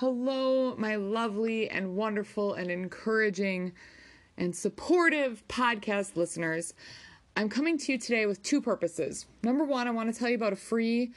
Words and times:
Hello, 0.00 0.76
my 0.76 0.94
lovely 0.94 1.68
and 1.68 1.96
wonderful 1.96 2.54
and 2.54 2.70
encouraging 2.70 3.72
and 4.36 4.54
supportive 4.54 5.42
podcast 5.48 6.14
listeners. 6.14 6.72
I'm 7.36 7.48
coming 7.48 7.76
to 7.78 7.90
you 7.90 7.98
today 7.98 8.24
with 8.26 8.40
two 8.44 8.62
purposes. 8.62 9.26
Number 9.42 9.64
one, 9.64 9.88
I 9.88 9.90
want 9.90 10.14
to 10.14 10.16
tell 10.16 10.28
you 10.28 10.36
about 10.36 10.52
a 10.52 10.56
free 10.56 11.10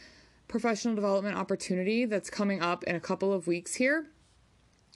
professional 0.47 0.95
development 0.95 1.37
opportunity 1.37 2.05
that's 2.05 2.31
coming 2.31 2.63
up 2.63 2.83
in 2.85 2.95
a 2.95 2.99
couple 2.99 3.31
of 3.31 3.45
weeks 3.45 3.75
here, 3.75 4.07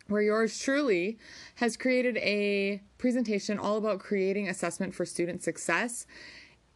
where 0.08 0.24
yours 0.24 0.58
truly 0.58 1.20
has 1.58 1.78
created 1.78 2.18
a 2.18 2.82
presentation 2.98 3.60
all 3.60 3.78
about 3.78 4.00
creating 4.00 4.50
assessment 4.50 4.96
for 4.96 5.06
student 5.06 5.44
success. 5.44 6.08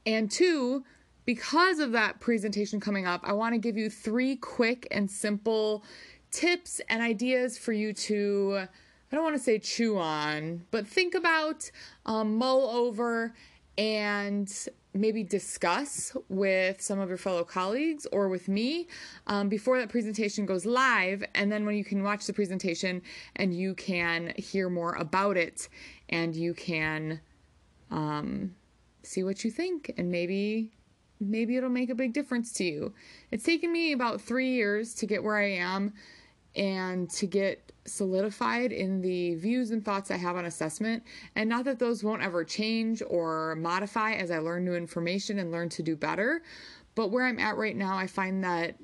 And 0.06 0.30
two, 0.30 0.84
because 1.26 1.80
of 1.80 1.92
that 1.94 2.20
presentation 2.20 2.80
coming 2.80 3.08
up, 3.08 3.22
I 3.24 3.34
want 3.34 3.56
to 3.56 3.60
give 3.60 3.78
you 3.78 3.90
three 3.90 4.36
quick 4.36 4.88
and 4.92 5.10
simple 5.10 5.84
tips 6.32 6.82
and 6.90 7.02
ideas 7.02 7.58
for 7.58 7.74
you 7.74 7.94
to, 7.94 8.68
I 9.12 9.16
don't 9.16 9.24
want 9.24 9.36
to 9.36 9.42
say 9.44 9.60
chew 9.60 9.98
on, 9.98 10.66
but 10.72 10.88
think 10.88 11.16
about, 11.16 11.70
um, 12.06 12.38
mull 12.38 12.70
over, 12.70 13.34
and 13.78 14.52
maybe 14.94 15.24
discuss 15.24 16.16
with 16.28 16.82
some 16.82 17.00
of 17.00 17.10
your 17.10 17.18
fellow 17.18 17.44
colleagues 17.44 18.08
or 18.12 18.28
with 18.28 18.48
me 18.48 18.88
um, 19.28 19.48
before 19.48 19.80
that 19.80 19.90
presentation 19.90 20.46
goes 20.46 20.66
live. 20.66 21.24
And 21.36 21.52
then 21.52 21.66
when 21.66 21.76
you 21.76 21.86
can 21.86 22.04
watch 22.04 22.26
the 22.26 22.34
presentation 22.34 23.02
and 23.36 23.54
you 23.54 23.76
can 23.76 24.34
hear 24.36 24.70
more 24.70 24.94
about 24.94 25.38
it 25.38 25.70
and 26.10 26.36
you 26.36 26.54
can 26.54 27.22
um, 27.92 28.56
see 29.04 29.24
what 29.24 29.44
you 29.44 29.52
think 29.52 29.94
and 29.98 30.12
maybe 30.12 30.72
maybe 31.22 31.58
it'll 31.58 31.70
make 31.70 31.90
a 31.90 31.96
big 31.96 32.14
difference 32.14 32.54
to 32.54 32.64
you. 32.64 32.94
It's 33.30 33.44
taken 33.44 33.74
me 33.74 33.92
about 33.92 34.22
three 34.22 34.52
years 34.52 34.94
to 34.96 35.06
get 35.06 35.22
where 35.22 35.38
I 35.38 35.52
am 35.52 35.94
and 36.56 37.10
to 37.12 37.26
get 37.26 37.72
solidified 37.86 38.72
in 38.72 39.02
the 39.02 39.36
views 39.36 39.72
and 39.72 39.84
thoughts 39.84 40.12
I 40.12 40.18
have 40.18 40.36
on 40.36 40.46
assessment. 40.46 41.04
And 41.36 41.50
not 41.50 41.66
that 41.66 41.80
those 41.80 42.04
won't 42.04 42.22
ever 42.22 42.44
change 42.44 43.02
or 43.08 43.56
modify 43.56 44.14
as 44.14 44.32
I 44.32 44.40
learn 44.40 44.66
new 44.66 44.76
information 44.76 45.40
and 45.40 45.52
learn 45.52 45.70
to 45.70 45.84
do 45.84 45.96
better. 45.96 46.42
But 46.96 47.12
where 47.12 47.26
I'm 47.26 47.40
at 47.40 47.58
right 47.58 47.76
now, 47.76 47.98
I 47.98 48.08
find 48.08 48.44
that 48.44 48.76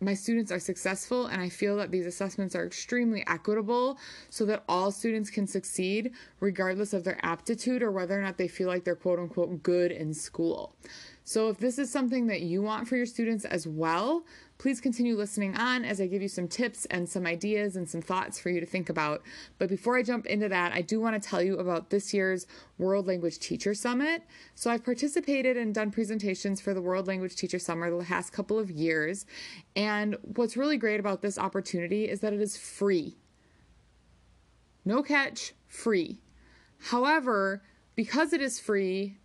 my 0.00 0.14
students 0.14 0.52
are 0.52 0.60
successful 0.60 1.26
and 1.26 1.42
I 1.42 1.48
feel 1.48 1.76
that 1.76 1.90
these 1.90 2.06
assessments 2.06 2.54
are 2.54 2.64
extremely 2.64 3.24
equitable 3.26 3.98
so 4.30 4.44
that 4.46 4.62
all 4.68 4.92
students 4.92 5.28
can 5.28 5.46
succeed 5.46 6.12
regardless 6.40 6.92
of 6.92 7.02
their 7.02 7.18
aptitude 7.24 7.82
or 7.82 7.90
whether 7.90 8.18
or 8.18 8.22
not 8.22 8.38
they 8.38 8.48
feel 8.48 8.68
like 8.68 8.84
they're 8.84 8.94
quote 8.94 9.18
unquote 9.18 9.62
good 9.62 9.90
in 9.90 10.14
school. 10.14 10.76
So 11.24 11.48
if 11.48 11.58
this 11.58 11.78
is 11.78 11.90
something 11.90 12.28
that 12.28 12.42
you 12.42 12.62
want 12.62 12.88
for 12.88 12.96
your 12.96 13.06
students 13.06 13.44
as 13.44 13.66
well, 13.66 14.24
please 14.58 14.80
continue 14.80 15.16
listening 15.16 15.56
on 15.56 15.84
as 15.84 16.00
I 16.00 16.08
give 16.08 16.20
you 16.20 16.28
some 16.28 16.48
tips 16.48 16.84
and 16.86 17.08
some 17.08 17.26
ideas 17.26 17.76
and 17.76 17.88
some 17.88 18.02
thoughts 18.02 18.40
for 18.40 18.50
you 18.50 18.58
to 18.58 18.66
think 18.66 18.88
about. 18.90 19.22
But 19.58 19.68
before 19.68 19.96
I 19.96 20.02
jump 20.02 20.26
into 20.26 20.48
that, 20.48 20.72
I 20.72 20.82
do 20.82 21.00
want 21.00 21.20
to 21.20 21.28
tell 21.28 21.40
you 21.40 21.58
about 21.58 21.90
this 21.90 22.12
year's 22.12 22.46
World 22.76 23.06
Language 23.06 23.38
Teacher 23.38 23.72
Summit. 23.72 24.22
So 24.56 24.68
I've 24.70 24.84
participated 24.84 25.56
and 25.56 25.72
done 25.72 25.92
presentations 25.92 26.60
for 26.60 26.74
the 26.74 26.82
World 26.82 27.06
Language 27.06 27.36
Teacher 27.36 27.60
Summit 27.60 27.90
the 27.90 27.96
last 27.96 28.32
couple 28.32 28.58
of 28.58 28.68
years. 28.68 29.26
And 29.76 30.16
what's 30.22 30.56
really 30.56 30.76
great 30.76 30.98
about 30.98 31.22
this 31.22 31.38
opportunity 31.38 32.08
is 32.08 32.18
that 32.20 32.32
it 32.32 32.40
is 32.40 32.56
free. 32.56 33.16
No 34.84 35.02
catch, 35.02 35.54
free. 35.68 36.20
However, 36.80 37.62
because 37.94 38.32
it 38.32 38.40
is 38.40 38.58
free, 38.58 39.18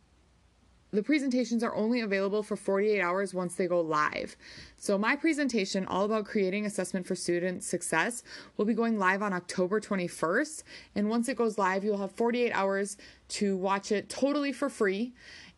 the 0.94 1.02
presentations 1.02 1.64
are 1.64 1.76
only 1.76 2.02
available 2.02 2.44
for 2.44 2.56
48 2.56 3.02
hours 3.02 3.34
once 3.34 3.56
they 3.56 3.66
go 3.66 3.82
live. 3.82 4.38
So, 4.78 4.96
my 4.98 5.16
presentation, 5.16 5.88
all 5.88 6.06
about 6.06 6.26
creating 6.26 6.68
assessment 6.68 7.08
for 7.08 7.16
student 7.16 7.64
success, 7.64 8.24
will 8.56 8.66
be 8.66 8.76
going 8.76 9.00
live 9.00 9.24
on 9.24 9.34
October 9.34 9.82
21st. 9.82 10.64
And 10.96 11.10
once 11.10 11.28
it 11.28 11.36
goes 11.36 11.58
live, 11.58 11.84
you'll 11.84 11.98
have 11.98 12.12
48 12.12 12.52
hours 12.52 12.98
to 13.30 13.58
watch 13.58 13.92
it 13.92 14.08
totally 14.08 14.54
for 14.54 14.70
free. 14.70 15.14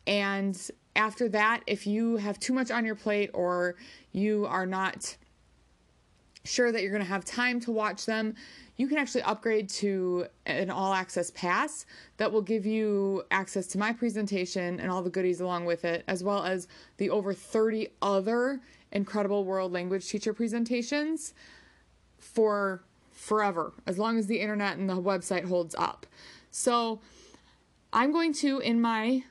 And 0.07 0.57
after 0.95 1.27
that, 1.29 1.61
if 1.67 1.85
you 1.85 2.15
have 2.15 2.39
too 2.39 2.53
much 2.53 2.71
on 2.71 2.85
your 2.85 2.95
plate 2.95 3.29
or 3.33 3.75
you 4.13 4.45
are 4.45 4.65
not 4.65 5.17
sure 6.45 6.71
that 6.71 6.81
you're 6.81 6.91
going 6.91 7.03
to 7.03 7.09
have 7.09 7.25
time 7.25 7.59
to 7.59 7.71
watch 7.71 8.05
them, 8.05 8.35
you 8.77 8.87
can 8.87 8.97
actually 8.97 9.21
upgrade 9.23 9.69
to 9.69 10.27
an 10.45 10.69
all 10.69 10.93
access 10.93 11.31
pass 11.31 11.85
that 12.17 12.31
will 12.31 12.41
give 12.41 12.65
you 12.65 13.23
access 13.31 13.67
to 13.67 13.77
my 13.77 13.93
presentation 13.93 14.79
and 14.79 14.91
all 14.91 15.01
the 15.01 15.09
goodies 15.09 15.39
along 15.39 15.65
with 15.65 15.85
it, 15.85 16.03
as 16.07 16.23
well 16.23 16.43
as 16.43 16.67
the 16.97 17.09
over 17.09 17.33
30 17.33 17.87
other 18.01 18.59
incredible 18.91 19.45
world 19.45 19.71
language 19.71 20.07
teacher 20.07 20.33
presentations 20.33 21.33
for 22.19 22.83
forever, 23.11 23.73
as 23.87 23.97
long 23.97 24.17
as 24.17 24.27
the 24.27 24.39
internet 24.39 24.77
and 24.77 24.89
the 24.89 25.01
website 25.01 25.45
holds 25.45 25.73
up. 25.75 26.05
So, 26.51 26.99
I'm 27.93 28.11
going 28.11 28.33
to, 28.33 28.59
in 28.59 28.81
my 28.81 29.23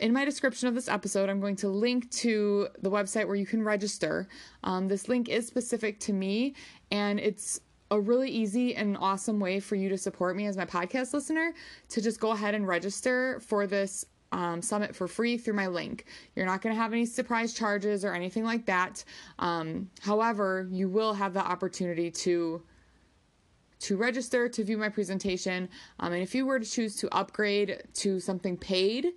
in 0.00 0.12
my 0.12 0.24
description 0.24 0.68
of 0.68 0.74
this 0.74 0.88
episode, 0.88 1.28
I'm 1.28 1.40
going 1.40 1.56
to 1.56 1.68
link 1.68 2.10
to 2.12 2.68
the 2.80 2.90
website 2.90 3.26
where 3.26 3.36
you 3.36 3.46
can 3.46 3.62
register. 3.62 4.28
Um, 4.64 4.88
this 4.88 5.08
link 5.08 5.28
is 5.28 5.46
specific 5.46 5.98
to 6.00 6.12
me, 6.12 6.54
and 6.90 7.18
it's 7.18 7.60
a 7.90 8.00
really 8.00 8.30
easy 8.30 8.74
and 8.74 8.96
awesome 8.98 9.38
way 9.38 9.60
for 9.60 9.76
you 9.76 9.88
to 9.88 9.98
support 9.98 10.36
me 10.36 10.46
as 10.46 10.56
my 10.56 10.64
podcast 10.64 11.14
listener 11.14 11.52
to 11.88 12.00
just 12.00 12.20
go 12.20 12.32
ahead 12.32 12.54
and 12.54 12.66
register 12.66 13.40
for 13.40 13.66
this 13.66 14.04
um, 14.32 14.60
summit 14.60 14.94
for 14.94 15.06
free 15.06 15.38
through 15.38 15.54
my 15.54 15.68
link. 15.68 16.06
You're 16.34 16.46
not 16.46 16.62
going 16.62 16.74
to 16.74 16.80
have 16.80 16.92
any 16.92 17.06
surprise 17.06 17.54
charges 17.54 18.04
or 18.04 18.12
anything 18.12 18.44
like 18.44 18.66
that. 18.66 19.04
Um, 19.38 19.88
however, 20.00 20.68
you 20.70 20.88
will 20.88 21.14
have 21.14 21.32
the 21.32 21.44
opportunity 21.44 22.10
to 22.10 22.62
to 23.78 23.96
register 23.96 24.48
to 24.48 24.64
view 24.64 24.78
my 24.78 24.88
presentation. 24.88 25.68
Um, 26.00 26.14
and 26.14 26.22
if 26.22 26.34
you 26.34 26.46
were 26.46 26.58
to 26.58 26.64
choose 26.64 26.96
to 26.96 27.14
upgrade 27.14 27.82
to 27.94 28.18
something 28.20 28.56
paid, 28.56 29.08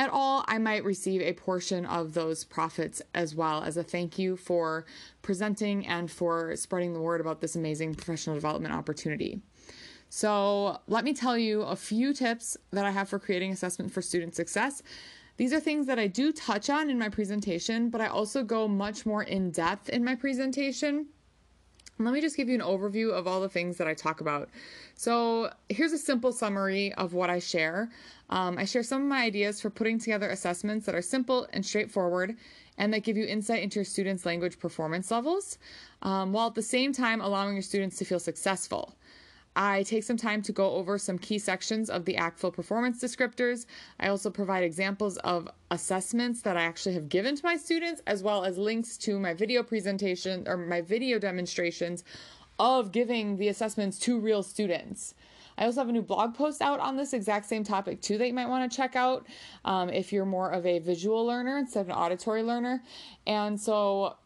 at 0.00 0.08
all, 0.08 0.46
I 0.48 0.56
might 0.56 0.82
receive 0.82 1.20
a 1.20 1.34
portion 1.34 1.84
of 1.84 2.14
those 2.14 2.42
profits 2.42 3.02
as 3.14 3.34
well 3.34 3.62
as 3.62 3.76
a 3.76 3.82
thank 3.82 4.18
you 4.18 4.34
for 4.34 4.86
presenting 5.20 5.86
and 5.86 6.10
for 6.10 6.56
spreading 6.56 6.94
the 6.94 7.02
word 7.02 7.20
about 7.20 7.42
this 7.42 7.54
amazing 7.54 7.94
professional 7.94 8.34
development 8.34 8.74
opportunity. 8.74 9.42
So, 10.08 10.80
let 10.86 11.04
me 11.04 11.12
tell 11.12 11.36
you 11.36 11.60
a 11.60 11.76
few 11.76 12.14
tips 12.14 12.56
that 12.70 12.86
I 12.86 12.92
have 12.92 13.10
for 13.10 13.18
creating 13.18 13.52
assessment 13.52 13.92
for 13.92 14.00
student 14.00 14.34
success. 14.34 14.82
These 15.36 15.52
are 15.52 15.60
things 15.60 15.86
that 15.86 15.98
I 15.98 16.06
do 16.06 16.32
touch 16.32 16.70
on 16.70 16.88
in 16.88 16.98
my 16.98 17.10
presentation, 17.10 17.90
but 17.90 18.00
I 18.00 18.06
also 18.06 18.42
go 18.42 18.66
much 18.66 19.04
more 19.04 19.24
in 19.24 19.50
depth 19.50 19.90
in 19.90 20.02
my 20.02 20.14
presentation. 20.14 21.08
Let 22.04 22.14
me 22.14 22.20
just 22.22 22.36
give 22.36 22.48
you 22.48 22.54
an 22.54 22.62
overview 22.62 23.12
of 23.12 23.26
all 23.26 23.40
the 23.40 23.48
things 23.48 23.76
that 23.76 23.86
I 23.86 23.92
talk 23.92 24.22
about. 24.22 24.48
So, 24.94 25.50
here's 25.68 25.92
a 25.92 25.98
simple 25.98 26.32
summary 26.32 26.94
of 26.94 27.12
what 27.12 27.28
I 27.28 27.38
share. 27.38 27.90
Um, 28.30 28.56
I 28.56 28.64
share 28.64 28.82
some 28.82 29.02
of 29.02 29.08
my 29.08 29.22
ideas 29.22 29.60
for 29.60 29.68
putting 29.68 29.98
together 29.98 30.30
assessments 30.30 30.86
that 30.86 30.94
are 30.94 31.02
simple 31.02 31.46
and 31.52 31.64
straightforward 31.64 32.36
and 32.78 32.94
that 32.94 33.00
give 33.00 33.18
you 33.18 33.26
insight 33.26 33.62
into 33.62 33.78
your 33.78 33.84
students' 33.84 34.24
language 34.24 34.58
performance 34.58 35.10
levels, 35.10 35.58
um, 36.00 36.32
while 36.32 36.46
at 36.46 36.54
the 36.54 36.62
same 36.62 36.92
time 36.92 37.20
allowing 37.20 37.52
your 37.52 37.62
students 37.62 37.96
to 37.98 38.06
feel 38.06 38.18
successful. 38.18 38.94
I 39.56 39.82
take 39.82 40.04
some 40.04 40.16
time 40.16 40.42
to 40.42 40.52
go 40.52 40.72
over 40.72 40.96
some 40.96 41.18
key 41.18 41.38
sections 41.38 41.90
of 41.90 42.04
the 42.04 42.14
ACTFL 42.14 42.52
performance 42.52 43.02
descriptors. 43.02 43.66
I 43.98 44.08
also 44.08 44.30
provide 44.30 44.62
examples 44.62 45.16
of 45.18 45.48
assessments 45.70 46.42
that 46.42 46.56
I 46.56 46.62
actually 46.62 46.94
have 46.94 47.08
given 47.08 47.34
to 47.36 47.44
my 47.44 47.56
students, 47.56 48.00
as 48.06 48.22
well 48.22 48.44
as 48.44 48.58
links 48.58 48.96
to 48.98 49.18
my 49.18 49.34
video 49.34 49.62
presentation 49.62 50.44
or 50.46 50.56
my 50.56 50.80
video 50.80 51.18
demonstrations 51.18 52.04
of 52.58 52.92
giving 52.92 53.38
the 53.38 53.48
assessments 53.48 53.98
to 54.00 54.20
real 54.20 54.42
students. 54.42 55.14
I 55.58 55.64
also 55.64 55.80
have 55.80 55.88
a 55.88 55.92
new 55.92 56.02
blog 56.02 56.34
post 56.34 56.62
out 56.62 56.80
on 56.80 56.96
this 56.96 57.12
exact 57.12 57.46
same 57.46 57.64
topic 57.64 58.00
too 58.00 58.16
that 58.18 58.26
you 58.26 58.32
might 58.32 58.48
want 58.48 58.70
to 58.70 58.74
check 58.74 58.96
out 58.96 59.26
um, 59.64 59.90
if 59.90 60.12
you're 60.12 60.24
more 60.24 60.50
of 60.50 60.64
a 60.64 60.78
visual 60.78 61.26
learner 61.26 61.58
instead 61.58 61.80
of 61.80 61.88
an 61.88 61.94
auditory 61.94 62.42
learner. 62.42 62.82
And 63.26 63.60
so 63.60 64.16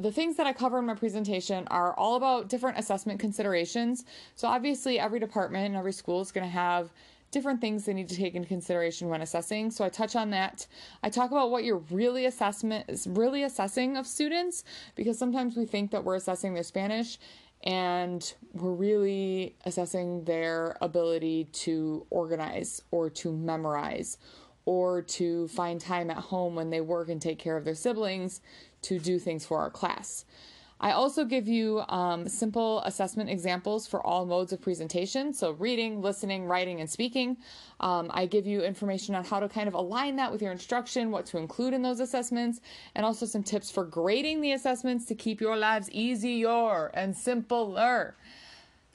the 0.00 0.10
things 0.10 0.36
that 0.36 0.46
I 0.46 0.52
cover 0.52 0.78
in 0.78 0.86
my 0.86 0.94
presentation 0.94 1.68
are 1.68 1.94
all 1.94 2.16
about 2.16 2.48
different 2.48 2.78
assessment 2.78 3.20
considerations. 3.20 4.04
So, 4.34 4.48
obviously, 4.48 4.98
every 4.98 5.20
department 5.20 5.66
and 5.66 5.76
every 5.76 5.92
school 5.92 6.20
is 6.20 6.32
going 6.32 6.46
to 6.46 6.52
have 6.52 6.90
different 7.30 7.60
things 7.60 7.84
they 7.84 7.94
need 7.94 8.08
to 8.08 8.16
take 8.16 8.34
into 8.34 8.48
consideration 8.48 9.08
when 9.08 9.22
assessing. 9.22 9.70
So 9.70 9.84
I 9.84 9.88
touch 9.88 10.16
on 10.16 10.30
that. 10.30 10.66
I 11.02 11.10
talk 11.10 11.30
about 11.30 11.50
what 11.50 11.62
you're 11.62 11.84
really 11.90 12.26
assessment 12.26 12.86
is 12.88 13.06
really 13.06 13.44
assessing 13.44 13.96
of 13.96 14.06
students 14.06 14.64
because 14.96 15.16
sometimes 15.16 15.56
we 15.56 15.64
think 15.64 15.92
that 15.92 16.02
we're 16.02 16.16
assessing 16.16 16.54
their 16.54 16.64
Spanish 16.64 17.18
and 17.62 18.34
we're 18.52 18.72
really 18.72 19.54
assessing 19.64 20.24
their 20.24 20.76
ability 20.80 21.44
to 21.52 22.06
organize 22.10 22.82
or 22.90 23.10
to 23.10 23.32
memorize 23.32 24.18
or 24.64 25.02
to 25.02 25.46
find 25.48 25.80
time 25.80 26.10
at 26.10 26.16
home 26.16 26.54
when 26.54 26.70
they 26.70 26.80
work 26.80 27.08
and 27.08 27.22
take 27.22 27.38
care 27.38 27.56
of 27.56 27.64
their 27.64 27.74
siblings 27.74 28.40
to 28.82 28.98
do 28.98 29.18
things 29.18 29.44
for 29.44 29.58
our 29.58 29.70
class. 29.70 30.24
I 30.82 30.92
also 30.92 31.26
give 31.26 31.46
you 31.46 31.82
um, 31.90 32.26
simple 32.26 32.80
assessment 32.80 33.28
examples 33.28 33.86
for 33.86 34.04
all 34.04 34.24
modes 34.24 34.50
of 34.54 34.62
presentation, 34.62 35.34
so 35.34 35.50
reading, 35.52 36.00
listening, 36.00 36.46
writing, 36.46 36.80
and 36.80 36.88
speaking. 36.88 37.36
Um, 37.80 38.10
I 38.14 38.24
give 38.24 38.46
you 38.46 38.62
information 38.62 39.14
on 39.14 39.22
how 39.22 39.40
to 39.40 39.48
kind 39.48 39.68
of 39.68 39.74
align 39.74 40.16
that 40.16 40.32
with 40.32 40.40
your 40.40 40.52
instruction, 40.52 41.10
what 41.10 41.26
to 41.26 41.36
include 41.36 41.74
in 41.74 41.82
those 41.82 42.00
assessments, 42.00 42.62
and 42.94 43.04
also 43.04 43.26
some 43.26 43.42
tips 43.42 43.70
for 43.70 43.84
grading 43.84 44.40
the 44.40 44.52
assessments 44.52 45.04
to 45.06 45.14
keep 45.14 45.38
your 45.38 45.56
lives 45.56 45.90
easier 45.90 46.86
and 46.94 47.14
simpler. 47.14 48.14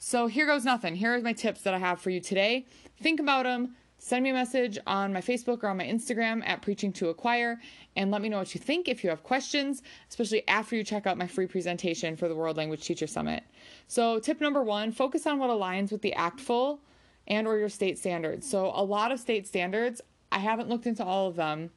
So 0.00 0.26
here 0.26 0.46
goes 0.46 0.64
nothing. 0.64 0.96
Here 0.96 1.14
are 1.14 1.20
my 1.20 1.34
tips 1.34 1.62
that 1.62 1.72
I 1.72 1.78
have 1.78 2.00
for 2.00 2.10
you 2.10 2.20
today. 2.20 2.66
Think 3.00 3.20
about 3.20 3.44
them 3.44 3.76
send 4.06 4.22
me 4.22 4.30
a 4.30 4.32
message 4.32 4.78
on 4.86 5.12
my 5.12 5.20
Facebook 5.20 5.64
or 5.64 5.66
on 5.66 5.76
my 5.76 5.84
Instagram 5.84 6.40
at 6.46 6.62
Preaching 6.62 6.92
to 6.92 7.08
Acquire 7.08 7.60
and 7.96 8.12
let 8.12 8.22
me 8.22 8.28
know 8.28 8.38
what 8.38 8.54
you 8.54 8.60
think 8.60 8.86
if 8.86 9.02
you 9.02 9.10
have 9.10 9.24
questions, 9.24 9.82
especially 10.08 10.46
after 10.46 10.76
you 10.76 10.84
check 10.84 11.08
out 11.08 11.18
my 11.18 11.26
free 11.26 11.48
presentation 11.48 12.14
for 12.14 12.28
the 12.28 12.34
World 12.36 12.56
Language 12.56 12.84
Teacher 12.84 13.08
Summit. 13.08 13.42
So, 13.88 14.20
tip 14.20 14.40
number 14.40 14.62
1, 14.62 14.92
focus 14.92 15.26
on 15.26 15.40
what 15.40 15.50
aligns 15.50 15.90
with 15.90 16.02
the 16.02 16.14
ACTFL 16.16 16.78
and 17.26 17.48
or 17.48 17.58
your 17.58 17.68
state 17.68 17.98
standards. 17.98 18.48
So, 18.48 18.66
a 18.72 18.84
lot 18.84 19.10
of 19.10 19.18
state 19.18 19.44
standards, 19.44 20.00
I 20.30 20.38
haven't 20.38 20.68
looked 20.68 20.86
into 20.86 21.04
all 21.04 21.26
of 21.26 21.34
them, 21.34 21.70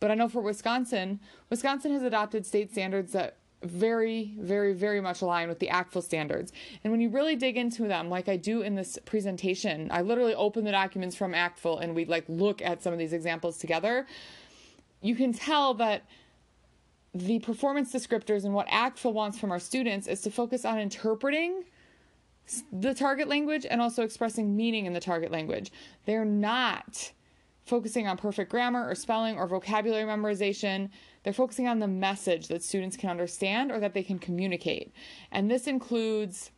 but 0.00 0.10
I 0.10 0.14
know 0.14 0.28
for 0.28 0.42
Wisconsin, 0.42 1.20
Wisconsin 1.50 1.92
has 1.92 2.02
adopted 2.02 2.44
state 2.44 2.72
standards 2.72 3.12
that 3.12 3.36
very, 3.62 4.34
very, 4.38 4.72
very 4.72 5.00
much 5.00 5.22
align 5.22 5.48
with 5.48 5.58
the 5.58 5.68
ACTFL 5.68 6.02
standards. 6.02 6.52
And 6.84 6.90
when 6.92 7.00
you 7.00 7.08
really 7.08 7.36
dig 7.36 7.56
into 7.56 7.88
them, 7.88 8.08
like 8.08 8.28
I 8.28 8.36
do 8.36 8.62
in 8.62 8.74
this 8.74 8.98
presentation, 9.04 9.88
I 9.90 10.02
literally 10.02 10.34
open 10.34 10.64
the 10.64 10.72
documents 10.72 11.16
from 11.16 11.32
ACTFL 11.32 11.82
and 11.82 11.94
we 11.94 12.04
like 12.04 12.24
look 12.28 12.62
at 12.62 12.82
some 12.82 12.92
of 12.92 12.98
these 12.98 13.12
examples 13.12 13.58
together. 13.58 14.06
You 15.00 15.14
can 15.14 15.32
tell 15.32 15.74
that 15.74 16.04
the 17.14 17.38
performance 17.38 17.92
descriptors 17.92 18.44
and 18.44 18.52
what 18.52 18.68
ACTFL 18.68 19.12
wants 19.12 19.38
from 19.38 19.50
our 19.50 19.58
students 19.58 20.06
is 20.06 20.20
to 20.22 20.30
focus 20.30 20.64
on 20.64 20.78
interpreting 20.78 21.64
the 22.72 22.94
target 22.94 23.26
language 23.26 23.66
and 23.68 23.80
also 23.80 24.02
expressing 24.02 24.54
meaning 24.56 24.86
in 24.86 24.92
the 24.92 25.00
target 25.00 25.32
language. 25.32 25.72
They're 26.04 26.24
not 26.24 27.12
focusing 27.66 28.06
on 28.06 28.16
perfect 28.16 28.50
grammar 28.50 28.88
or 28.88 28.94
spelling 28.94 29.36
or 29.36 29.46
vocabulary 29.46 30.04
memorization. 30.04 30.88
They're 31.24 31.32
focusing 31.32 31.66
on 31.66 31.80
the 31.80 31.88
message 31.88 32.48
that 32.48 32.62
students 32.62 32.96
can 32.96 33.10
understand 33.10 33.72
or 33.72 33.80
that 33.80 33.92
they 33.92 34.04
can 34.04 34.18
communicate. 34.18 34.92
And 35.32 35.50
this 35.50 35.66
includes 35.66 36.52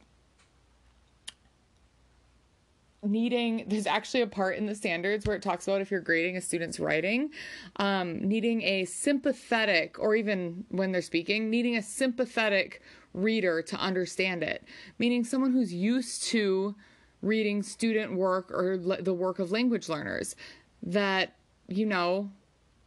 needing 3.02 3.64
there's 3.68 3.86
actually 3.86 4.22
a 4.22 4.26
part 4.26 4.56
in 4.56 4.66
the 4.66 4.74
standards 4.74 5.24
where 5.24 5.36
it 5.36 5.40
talks 5.40 5.68
about 5.68 5.80
if 5.80 5.88
you're 5.88 6.00
grading 6.00 6.36
a 6.36 6.40
student's 6.40 6.80
writing 6.80 7.30
um, 7.76 8.18
needing 8.18 8.60
a 8.62 8.84
sympathetic 8.86 9.96
or 10.00 10.16
even 10.16 10.64
when 10.70 10.90
they're 10.90 11.00
speaking 11.00 11.48
needing 11.48 11.76
a 11.76 11.82
sympathetic 11.82 12.82
reader 13.14 13.62
to 13.62 13.76
understand 13.76 14.42
it 14.42 14.64
meaning 14.98 15.22
someone 15.22 15.52
who's 15.52 15.72
used 15.72 16.24
to 16.24 16.74
reading 17.22 17.62
student 17.62 18.14
work 18.16 18.50
or 18.50 18.76
le- 18.82 19.00
the 19.00 19.14
work 19.14 19.38
of 19.38 19.52
language 19.52 19.88
learners 19.88 20.34
that 20.82 21.34
you 21.66 21.86
know 21.86 22.30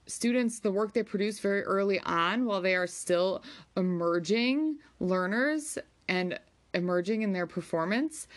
students 0.08 0.60
the 0.60 0.72
work 0.72 0.94
they 0.94 1.04
produce 1.04 1.40
very 1.40 1.64
early 1.64 2.00
on 2.02 2.46
while 2.46 2.62
they 2.62 2.76
are 2.76 2.88
still 2.88 3.44
emerging 3.78 4.78
learners 5.00 5.78
and 6.08 6.40
emerging 6.74 7.22
in 7.22 7.34
their 7.34 7.48
performance 7.48 8.28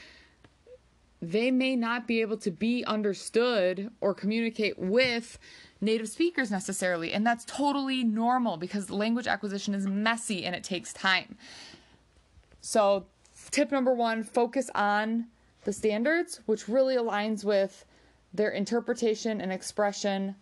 they 1.30 1.50
may 1.50 1.74
not 1.74 2.06
be 2.06 2.20
able 2.20 2.36
to 2.36 2.50
be 2.50 2.84
understood 2.84 3.90
or 4.00 4.14
communicate 4.14 4.78
with 4.78 5.38
native 5.80 6.08
speakers 6.08 6.50
necessarily. 6.50 7.12
And 7.12 7.26
that's 7.26 7.44
totally 7.44 8.04
normal 8.04 8.56
because 8.56 8.90
language 8.90 9.26
acquisition 9.26 9.74
is 9.74 9.86
messy 9.86 10.44
and 10.44 10.54
it 10.54 10.64
takes 10.64 10.92
time. 10.92 11.36
So 12.60 13.06
tip 13.50 13.72
number 13.72 13.92
1 13.92 14.22
focus 14.22 14.70
on 14.74 15.26
the 15.64 15.72
standards 15.72 16.40
which 16.46 16.68
really 16.68 16.96
aligns 16.96 17.44
with 17.44 17.84
their 18.34 18.50
interpretation 18.50 19.40
and 19.40 19.52
expression 19.52 20.34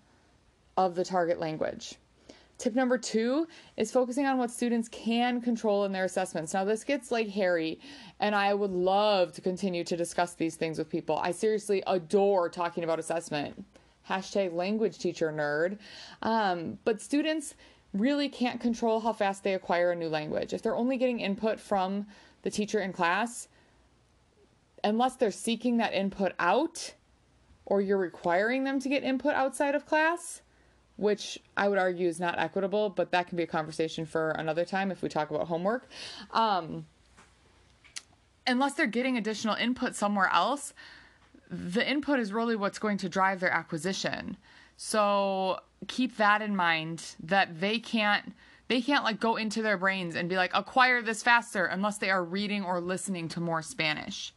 of 0.76 0.94
the 0.94 1.04
target 1.04 1.38
language. 1.38 1.96
Tip 2.58 2.74
number 2.74 2.96
two 2.96 3.48
is 3.76 3.90
focusing 3.90 4.24
on 4.24 4.38
what 4.38 4.50
students 4.50 4.88
can 4.88 5.40
control 5.40 5.84
in 5.84 5.92
their 5.92 6.04
assessments. 6.04 6.54
Now, 6.54 6.64
this 6.64 6.84
gets 6.84 7.10
like 7.10 7.28
hairy, 7.28 7.80
and 8.20 8.34
I 8.34 8.54
would 8.54 8.70
love 8.70 9.32
to 9.32 9.40
continue 9.40 9.84
to 9.84 9.96
discuss 9.96 10.34
these 10.34 10.54
things 10.54 10.78
with 10.78 10.88
people. 10.88 11.18
I 11.18 11.32
seriously 11.32 11.82
adore 11.86 12.48
talking 12.48 12.84
about 12.84 12.98
assessment. 12.98 13.64
Hashtag 14.08 14.54
language 14.54 14.98
teacher 14.98 15.32
nerd. 15.32 15.78
Um, 16.22 16.78
but 16.84 17.00
students 17.00 17.54
really 17.92 18.28
can't 18.28 18.60
control 18.60 19.00
how 19.00 19.12
fast 19.12 19.42
they 19.42 19.54
acquire 19.54 19.90
a 19.90 19.96
new 19.96 20.08
language. 20.08 20.52
If 20.52 20.62
they're 20.62 20.76
only 20.76 20.96
getting 20.96 21.20
input 21.20 21.58
from 21.58 22.06
the 22.42 22.50
teacher 22.50 22.80
in 22.80 22.92
class, 22.92 23.48
unless 24.84 25.16
they're 25.16 25.30
seeking 25.30 25.78
that 25.78 25.92
input 25.92 26.32
out 26.38 26.94
or 27.72 27.80
you're 27.80 27.96
requiring 27.96 28.64
them 28.64 28.78
to 28.78 28.86
get 28.86 29.02
input 29.02 29.32
outside 29.32 29.74
of 29.74 29.86
class, 29.86 30.42
which 30.96 31.38
I 31.56 31.70
would 31.70 31.78
argue 31.78 32.06
is 32.06 32.20
not 32.20 32.38
equitable, 32.38 32.90
but 32.90 33.12
that 33.12 33.28
can 33.28 33.38
be 33.38 33.44
a 33.44 33.46
conversation 33.46 34.04
for 34.04 34.32
another 34.32 34.66
time 34.66 34.90
if 34.90 35.00
we 35.00 35.08
talk 35.08 35.30
about 35.30 35.48
homework. 35.48 35.88
Um, 36.32 36.84
unless 38.46 38.74
they're 38.74 38.86
getting 38.86 39.16
additional 39.16 39.54
input 39.54 39.94
somewhere 39.94 40.28
else, 40.30 40.74
the 41.50 41.88
input 41.90 42.19
is 42.19 42.30
really 42.30 42.56
what's 42.56 42.78
going 42.78 42.98
to 42.98 43.08
drive 43.08 43.40
their 43.40 43.50
acquisition. 43.50 44.36
So 44.76 45.58
keep 45.88 46.19
that 46.19 46.42
in 46.42 46.54
mind 46.54 47.16
that 47.22 47.58
they 47.58 47.78
can't 47.78 48.34
they 48.69 48.82
can't 48.82 49.02
like 49.02 49.19
go 49.19 49.36
into 49.36 49.62
their 49.62 49.78
brains 49.78 50.14
and 50.14 50.28
be 50.28 50.36
like 50.36 50.50
acquire 50.52 51.00
this 51.00 51.22
faster 51.22 51.64
unless 51.64 51.96
they 51.96 52.10
are 52.10 52.22
reading 52.22 52.64
or 52.64 52.82
listening 52.82 53.28
to 53.28 53.40
more 53.40 53.62
Spanish. 53.62 54.34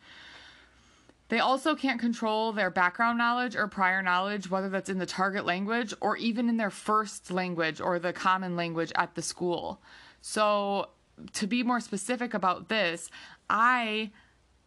They 1.30 1.40
also 1.40 1.76
can't 1.76 2.00
control 2.00 2.52
their 2.52 2.70
background 2.70 3.18
knowledge 3.18 3.56
or 3.56 3.68
prior 3.68 4.02
knowledge, 4.02 4.50
whether 4.50 4.70
that's 4.70 4.90
in 4.90 5.00
the 5.00 5.08
target 5.08 5.46
language 5.46 5.94
or 6.00 6.18
even 6.18 6.50
in 6.50 6.58
their 6.58 6.70
first 6.70 7.32
language 7.32 7.82
or 7.82 7.98
the 7.98 8.14
common 8.14 8.56
language 8.56 8.92
at 8.96 9.16
the 9.16 9.22
school. 9.22 9.80
So, 10.22 10.90
to 11.34 11.48
be 11.48 11.64
more 11.64 11.80
specific 11.80 12.34
about 12.34 12.68
this, 12.68 13.10
I 13.50 14.12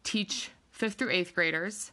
teach 0.02 0.50
fifth 0.70 0.94
through 0.94 1.10
eighth 1.10 1.34
graders, 1.34 1.92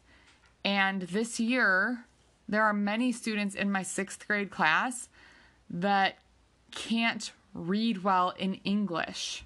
and 0.63 1.03
this 1.03 1.39
year 1.39 2.05
there 2.47 2.63
are 2.63 2.73
many 2.73 3.11
students 3.11 3.55
in 3.55 3.71
my 3.71 3.83
sixth 3.83 4.27
grade 4.27 4.49
class 4.49 5.09
that 5.69 6.17
can't 6.71 7.31
read 7.53 8.03
well 8.03 8.31
in 8.37 8.55
English 8.63 9.43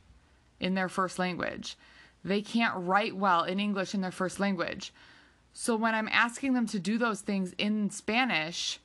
in 0.59 0.75
their 0.75 0.89
first 0.89 1.19
language. 1.19 1.77
They 2.23 2.41
can't 2.41 2.73
write 2.75 3.15
well 3.15 3.43
in 3.43 3.59
English 3.59 3.93
in 3.93 4.01
their 4.01 4.11
first 4.11 4.39
language. 4.39 4.91
So 5.53 5.75
when 5.75 5.95
I'm 5.95 6.09
asking 6.09 6.53
them 6.53 6.67
to 6.67 6.79
do 6.79 6.97
those 6.97 7.21
things 7.21 7.53
in 7.57 7.89
Spanish, 7.89 8.79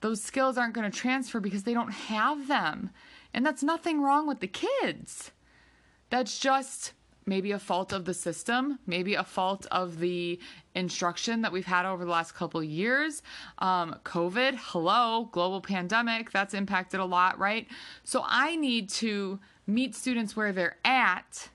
those 0.00 0.22
skills 0.22 0.58
aren't 0.58 0.74
going 0.74 0.90
to 0.90 0.96
transfer 0.96 1.40
because 1.40 1.62
they 1.62 1.74
don't 1.74 1.92
have 1.92 2.46
them. 2.46 2.90
And 3.32 3.44
that's 3.44 3.62
nothing 3.62 4.00
wrong 4.00 4.26
with 4.26 4.40
the 4.40 4.46
kids. 4.46 5.32
That's 6.10 6.38
just 6.38 6.92
maybe 7.26 7.52
a 7.52 7.58
fault 7.58 7.92
of 7.92 8.04
the 8.04 8.14
system, 8.14 8.78
maybe 8.86 9.14
a 9.14 9.24
fault 9.24 9.66
of 9.70 9.98
the 9.98 10.38
instruction 10.74 11.40
that 11.42 11.52
we've 11.52 11.64
had 11.64 11.86
over 11.86 12.04
the 12.04 12.10
last 12.10 12.34
couple 12.34 12.62
years. 12.62 13.22
Um, 13.58 13.96
COVID, 14.04 14.56
hello, 14.58 15.28
global 15.32 15.60
pandemic, 15.60 16.30
that's 16.30 16.54
impacted 16.54 17.00
a 17.00 17.04
lot, 17.04 17.38
right? 17.38 17.66
So 18.04 18.24
I 18.26 18.56
need 18.56 18.90
to 18.90 19.40
meet 19.66 19.94
students 19.94 20.36
where 20.36 20.52
they're 20.52 20.76
at 20.84 21.48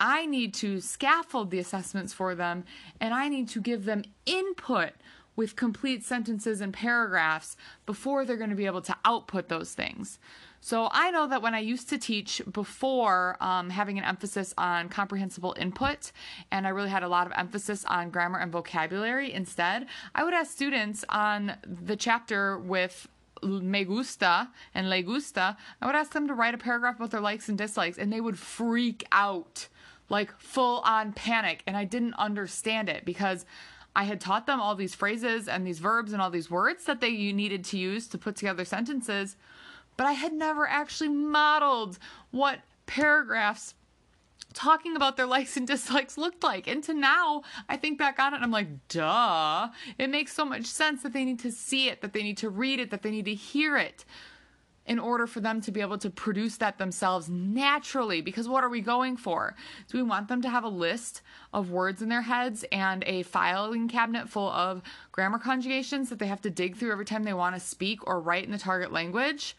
I 0.00 0.26
need 0.26 0.54
to 0.54 0.80
scaffold 0.80 1.50
the 1.50 1.58
assessments 1.58 2.12
for 2.12 2.34
them 2.34 2.64
and 3.00 3.14
I 3.14 3.28
need 3.28 3.48
to 3.50 3.60
give 3.60 3.84
them 3.84 4.04
input 4.26 4.90
with 5.36 5.56
complete 5.56 6.04
sentences 6.04 6.60
and 6.60 6.72
paragraphs 6.72 7.56
before 7.86 8.24
they're 8.24 8.36
going 8.36 8.50
to 8.50 8.56
be 8.56 8.66
able 8.66 8.82
to 8.82 8.96
output 9.04 9.48
those 9.48 9.74
things. 9.74 10.18
So 10.60 10.88
I 10.92 11.10
know 11.10 11.26
that 11.26 11.42
when 11.42 11.54
I 11.54 11.58
used 11.58 11.90
to 11.90 11.98
teach 11.98 12.40
before 12.50 13.36
um, 13.40 13.68
having 13.68 13.98
an 13.98 14.04
emphasis 14.04 14.54
on 14.56 14.88
comprehensible 14.88 15.54
input, 15.58 16.10
and 16.50 16.66
I 16.66 16.70
really 16.70 16.88
had 16.88 17.02
a 17.02 17.08
lot 17.08 17.26
of 17.26 17.34
emphasis 17.36 17.84
on 17.84 18.08
grammar 18.08 18.38
and 18.38 18.50
vocabulary 18.50 19.32
instead, 19.32 19.86
I 20.14 20.24
would 20.24 20.32
ask 20.32 20.52
students 20.52 21.04
on 21.10 21.58
the 21.66 21.96
chapter 21.96 22.58
with 22.58 23.08
me 23.42 23.84
gusta 23.84 24.48
and 24.74 24.88
le 24.88 25.02
gusta, 25.02 25.56
I 25.82 25.86
would 25.86 25.94
ask 25.94 26.12
them 26.12 26.28
to 26.28 26.34
write 26.34 26.54
a 26.54 26.58
paragraph 26.58 26.96
about 26.96 27.10
their 27.10 27.20
likes 27.20 27.50
and 27.50 27.58
dislikes, 27.58 27.98
and 27.98 28.10
they 28.10 28.22
would 28.22 28.38
freak 28.38 29.04
out 29.12 29.68
like 30.08 30.38
full 30.38 30.80
on 30.80 31.12
panic. 31.12 31.62
And 31.66 31.76
I 31.76 31.84
didn't 31.84 32.14
understand 32.14 32.88
it 32.88 33.04
because 33.04 33.44
I 33.96 34.04
had 34.04 34.20
taught 34.20 34.46
them 34.46 34.60
all 34.60 34.74
these 34.74 34.94
phrases 34.94 35.46
and 35.48 35.66
these 35.66 35.78
verbs 35.78 36.12
and 36.12 36.20
all 36.20 36.30
these 36.30 36.50
words 36.50 36.84
that 36.84 37.00
they 37.00 37.12
needed 37.32 37.64
to 37.66 37.78
use 37.78 38.08
to 38.08 38.18
put 38.18 38.36
together 38.36 38.64
sentences, 38.64 39.36
but 39.96 40.06
I 40.06 40.12
had 40.12 40.32
never 40.32 40.66
actually 40.66 41.10
modeled 41.10 41.98
what 42.32 42.60
paragraphs 42.86 43.74
talking 44.52 44.96
about 44.96 45.16
their 45.16 45.26
likes 45.36 45.56
and 45.56 45.66
dislikes 45.66 46.18
looked 46.18 46.42
like. 46.42 46.66
And 46.66 46.82
to 46.84 46.94
now, 46.94 47.42
I 47.68 47.76
think 47.76 47.98
back 47.98 48.18
on 48.18 48.32
it 48.32 48.36
and 48.36 48.44
I'm 48.44 48.50
like, 48.50 48.88
duh. 48.88 49.68
It 49.98 50.10
makes 50.10 50.32
so 50.32 50.44
much 50.44 50.66
sense 50.66 51.02
that 51.02 51.12
they 51.12 51.24
need 51.24 51.38
to 51.40 51.52
see 51.52 51.88
it, 51.88 52.00
that 52.00 52.12
they 52.12 52.22
need 52.22 52.38
to 52.38 52.50
read 52.50 52.80
it, 52.80 52.90
that 52.90 53.02
they 53.02 53.10
need 53.10 53.26
to 53.26 53.34
hear 53.34 53.76
it. 53.76 54.04
In 54.86 54.98
order 54.98 55.26
for 55.26 55.40
them 55.40 55.60
to 55.62 55.72
be 55.72 55.80
able 55.80 55.98
to 55.98 56.10
produce 56.10 56.56
that 56.58 56.78
themselves 56.78 57.28
naturally. 57.28 58.20
Because 58.20 58.48
what 58.48 58.64
are 58.64 58.68
we 58.68 58.80
going 58.80 59.16
for? 59.16 59.54
Do 59.88 59.98
we 59.98 60.02
want 60.02 60.28
them 60.28 60.42
to 60.42 60.50
have 60.50 60.64
a 60.64 60.68
list 60.68 61.22
of 61.52 61.70
words 61.70 62.02
in 62.02 62.08
their 62.08 62.22
heads 62.22 62.64
and 62.70 63.02
a 63.06 63.22
filing 63.22 63.88
cabinet 63.88 64.28
full 64.28 64.50
of 64.50 64.82
grammar 65.12 65.38
conjugations 65.38 66.10
that 66.10 66.18
they 66.18 66.26
have 66.26 66.42
to 66.42 66.50
dig 66.50 66.76
through 66.76 66.92
every 66.92 67.04
time 67.04 67.24
they 67.24 67.32
want 67.32 67.54
to 67.54 67.60
speak 67.60 68.06
or 68.06 68.20
write 68.20 68.44
in 68.44 68.50
the 68.50 68.58
target 68.58 68.92
language? 68.92 69.56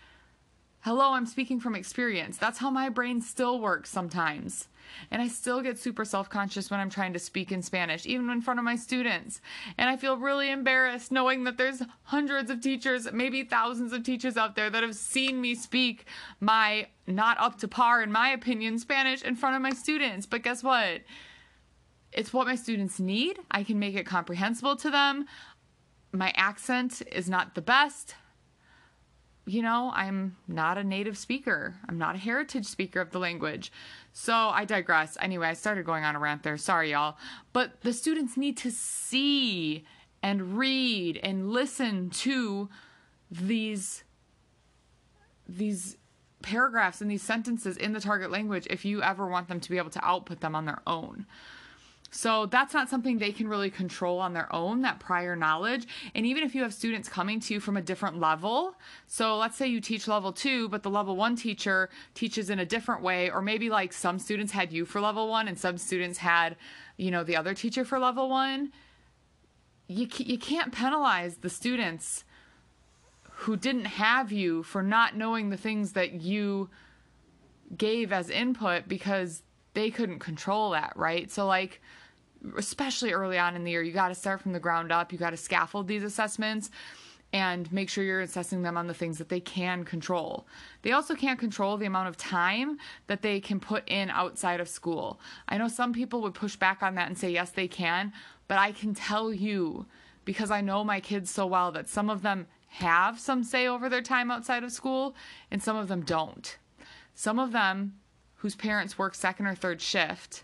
Hello, 0.85 1.13
I'm 1.13 1.25
speaking 1.25 1.59
from 1.59 1.73
experience. 1.73 2.37
That's 2.37 2.59
how 2.59 2.69
my 2.69 2.89
brain 2.89 3.19
still 3.19 3.59
works 3.59 3.89
sometimes. 3.89 4.67
And 5.09 5.19
I 5.19 5.27
still 5.27 5.63
get 5.63 5.79
super 5.79 6.05
self 6.05 6.29
conscious 6.29 6.69
when 6.69 6.79
I'm 6.79 6.91
trying 6.91 7.13
to 7.13 7.17
speak 7.17 7.51
in 7.51 7.63
Spanish, 7.63 8.05
even 8.05 8.29
in 8.29 8.39
front 8.39 8.59
of 8.59 8.65
my 8.65 8.75
students. 8.75 9.41
And 9.79 9.89
I 9.89 9.97
feel 9.97 10.15
really 10.15 10.51
embarrassed 10.51 11.11
knowing 11.11 11.43
that 11.45 11.57
there's 11.57 11.81
hundreds 12.03 12.51
of 12.51 12.61
teachers, 12.61 13.11
maybe 13.11 13.43
thousands 13.43 13.93
of 13.93 14.03
teachers 14.03 14.37
out 14.37 14.55
there 14.55 14.69
that 14.69 14.83
have 14.83 14.93
seen 14.93 15.41
me 15.41 15.55
speak 15.55 16.05
my 16.39 16.85
not 17.07 17.39
up 17.39 17.57
to 17.61 17.67
par, 17.67 18.03
in 18.03 18.11
my 18.11 18.29
opinion, 18.29 18.77
Spanish 18.77 19.23
in 19.23 19.35
front 19.35 19.55
of 19.55 19.63
my 19.63 19.71
students. 19.71 20.27
But 20.27 20.43
guess 20.43 20.61
what? 20.61 21.01
It's 22.11 22.31
what 22.31 22.45
my 22.45 22.53
students 22.53 22.99
need. 22.99 23.39
I 23.49 23.63
can 23.63 23.79
make 23.79 23.95
it 23.95 24.05
comprehensible 24.05 24.75
to 24.75 24.91
them. 24.91 25.25
My 26.11 26.31
accent 26.35 27.01
is 27.11 27.27
not 27.27 27.55
the 27.55 27.61
best 27.63 28.13
you 29.45 29.61
know, 29.61 29.91
I'm 29.93 30.35
not 30.47 30.77
a 30.77 30.83
native 30.83 31.17
speaker. 31.17 31.75
I'm 31.87 31.97
not 31.97 32.15
a 32.15 32.19
heritage 32.19 32.65
speaker 32.65 32.99
of 32.99 33.11
the 33.11 33.19
language. 33.19 33.71
So 34.11 34.33
I 34.33 34.65
digress. 34.65 35.17
Anyway, 35.21 35.47
I 35.47 35.53
started 35.53 35.85
going 35.85 36.03
on 36.03 36.15
a 36.15 36.19
rant 36.19 36.43
there. 36.43 36.57
Sorry, 36.57 36.91
y'all. 36.91 37.17
But 37.53 37.81
the 37.81 37.93
students 37.93 38.37
need 38.37 38.57
to 38.57 38.71
see 38.71 39.85
and 40.23 40.57
read 40.57 41.19
and 41.21 41.51
listen 41.51 42.09
to 42.09 42.69
these 43.29 44.03
these 45.47 45.97
paragraphs 46.41 47.01
and 47.01 47.09
these 47.09 47.21
sentences 47.21 47.77
in 47.77 47.93
the 47.93 47.99
target 47.99 48.31
language 48.31 48.65
if 48.69 48.85
you 48.85 49.03
ever 49.03 49.27
want 49.27 49.47
them 49.47 49.59
to 49.59 49.69
be 49.69 49.77
able 49.77 49.91
to 49.91 50.03
output 50.03 50.39
them 50.39 50.55
on 50.55 50.65
their 50.65 50.81
own. 50.87 51.27
So 52.15 52.45
that's 52.45 52.73
not 52.73 52.87
something 52.89 53.17
they 53.17 53.33
can 53.33 53.45
really 53.45 53.69
control 53.69 54.19
on 54.19 54.31
their 54.31 54.51
own, 54.55 54.81
that 54.83 55.01
prior 55.01 55.35
knowledge. 55.35 55.85
And 56.15 56.25
even 56.25 56.43
if 56.43 56.55
you 56.55 56.61
have 56.61 56.73
students 56.73 57.09
coming 57.09 57.41
to 57.41 57.53
you 57.53 57.59
from 57.59 57.75
a 57.75 57.81
different 57.81 58.21
level, 58.21 58.75
so 59.05 59.37
let's 59.37 59.57
say 59.57 59.67
you 59.67 59.81
teach 59.81 60.07
level 60.07 60.31
two, 60.31 60.69
but 60.69 60.81
the 60.81 60.89
level 60.89 61.17
one 61.17 61.35
teacher 61.35 61.89
teaches 62.13 62.49
in 62.49 62.59
a 62.59 62.65
different 62.65 63.01
way, 63.01 63.29
or 63.29 63.41
maybe 63.41 63.69
like 63.69 63.91
some 63.91 64.17
students 64.17 64.53
had 64.53 64.71
you 64.71 64.85
for 64.85 65.01
level 65.01 65.27
one 65.27 65.49
and 65.49 65.59
some 65.59 65.77
students 65.77 66.17
had, 66.19 66.55
you 66.95 67.11
know, 67.11 67.25
the 67.25 67.35
other 67.35 67.53
teacher 67.53 67.83
for 67.83 67.99
level 67.99 68.29
one. 68.29 68.71
You, 69.87 70.07
you 70.17 70.37
can't 70.37 70.71
penalize 70.71 71.37
the 71.37 71.49
students 71.49 72.23
who 73.29 73.57
didn't 73.57 73.85
have 73.85 74.31
you 74.31 74.63
for 74.63 74.81
not 74.81 75.17
knowing 75.17 75.49
the 75.49 75.57
things 75.57 75.91
that 75.91 76.13
you 76.13 76.69
gave 77.75 78.13
as 78.13 78.29
input 78.29 78.87
because 78.87 79.43
they 79.73 79.91
couldn't 79.91 80.19
control 80.19 80.69
that, 80.69 80.93
right? 80.95 81.29
So, 81.29 81.45
like, 81.45 81.81
especially 82.57 83.13
early 83.13 83.37
on 83.37 83.55
in 83.55 83.63
the 83.63 83.71
year, 83.71 83.81
you 83.81 83.91
got 83.91 84.09
to 84.09 84.15
start 84.15 84.41
from 84.41 84.53
the 84.53 84.59
ground 84.59 84.91
up. 84.91 85.11
You 85.11 85.17
got 85.17 85.31
to 85.31 85.37
scaffold 85.37 85.87
these 85.87 86.03
assessments 86.03 86.69
and 87.33 87.71
make 87.71 87.89
sure 87.89 88.03
you're 88.03 88.21
assessing 88.21 88.61
them 88.61 88.77
on 88.77 88.87
the 88.87 88.93
things 88.93 89.17
that 89.17 89.29
they 89.29 89.39
can 89.39 89.83
control. 89.83 90.47
They 90.83 90.93
also 90.93 91.15
can't 91.15 91.39
control 91.39 91.75
the 91.75 91.85
amount 91.85 92.07
of 92.07 92.17
time 92.17 92.77
that 93.07 93.21
they 93.21 93.39
can 93.39 93.59
put 93.59 93.87
in 93.87 94.09
outside 94.09 94.59
of 94.59 94.69
school. 94.69 95.19
I 95.49 95.57
know 95.57 95.67
some 95.67 95.91
people 95.91 96.21
would 96.21 96.33
push 96.33 96.55
back 96.55 96.81
on 96.81 96.95
that 96.95 97.07
and 97.07 97.17
say, 97.17 97.31
yes, 97.31 97.49
they 97.49 97.67
can, 97.67 98.13
but 98.47 98.57
I 98.57 98.71
can 98.71 98.93
tell 98.93 99.33
you 99.33 99.85
because 100.23 100.49
I 100.49 100.61
know 100.61 100.83
my 100.83 100.99
kids 100.99 101.29
so 101.29 101.45
well 101.45 101.71
that 101.73 101.89
some 101.89 102.09
of 102.09 102.21
them 102.21 102.47
have 102.67 103.19
some 103.19 103.43
say 103.43 103.67
over 103.67 103.89
their 103.89 104.01
time 104.01 104.31
outside 104.31 104.63
of 104.63 104.71
school 104.71 105.15
and 105.51 105.61
some 105.61 105.75
of 105.75 105.87
them 105.87 106.01
don't. 106.01 106.57
Some 107.15 107.39
of 107.39 107.51
them 107.51 107.95
whose 108.35 108.55
parents 108.55 108.97
work 108.97 109.15
second 109.15 109.47
or 109.47 109.55
third 109.55 109.81
shift, 109.81 110.43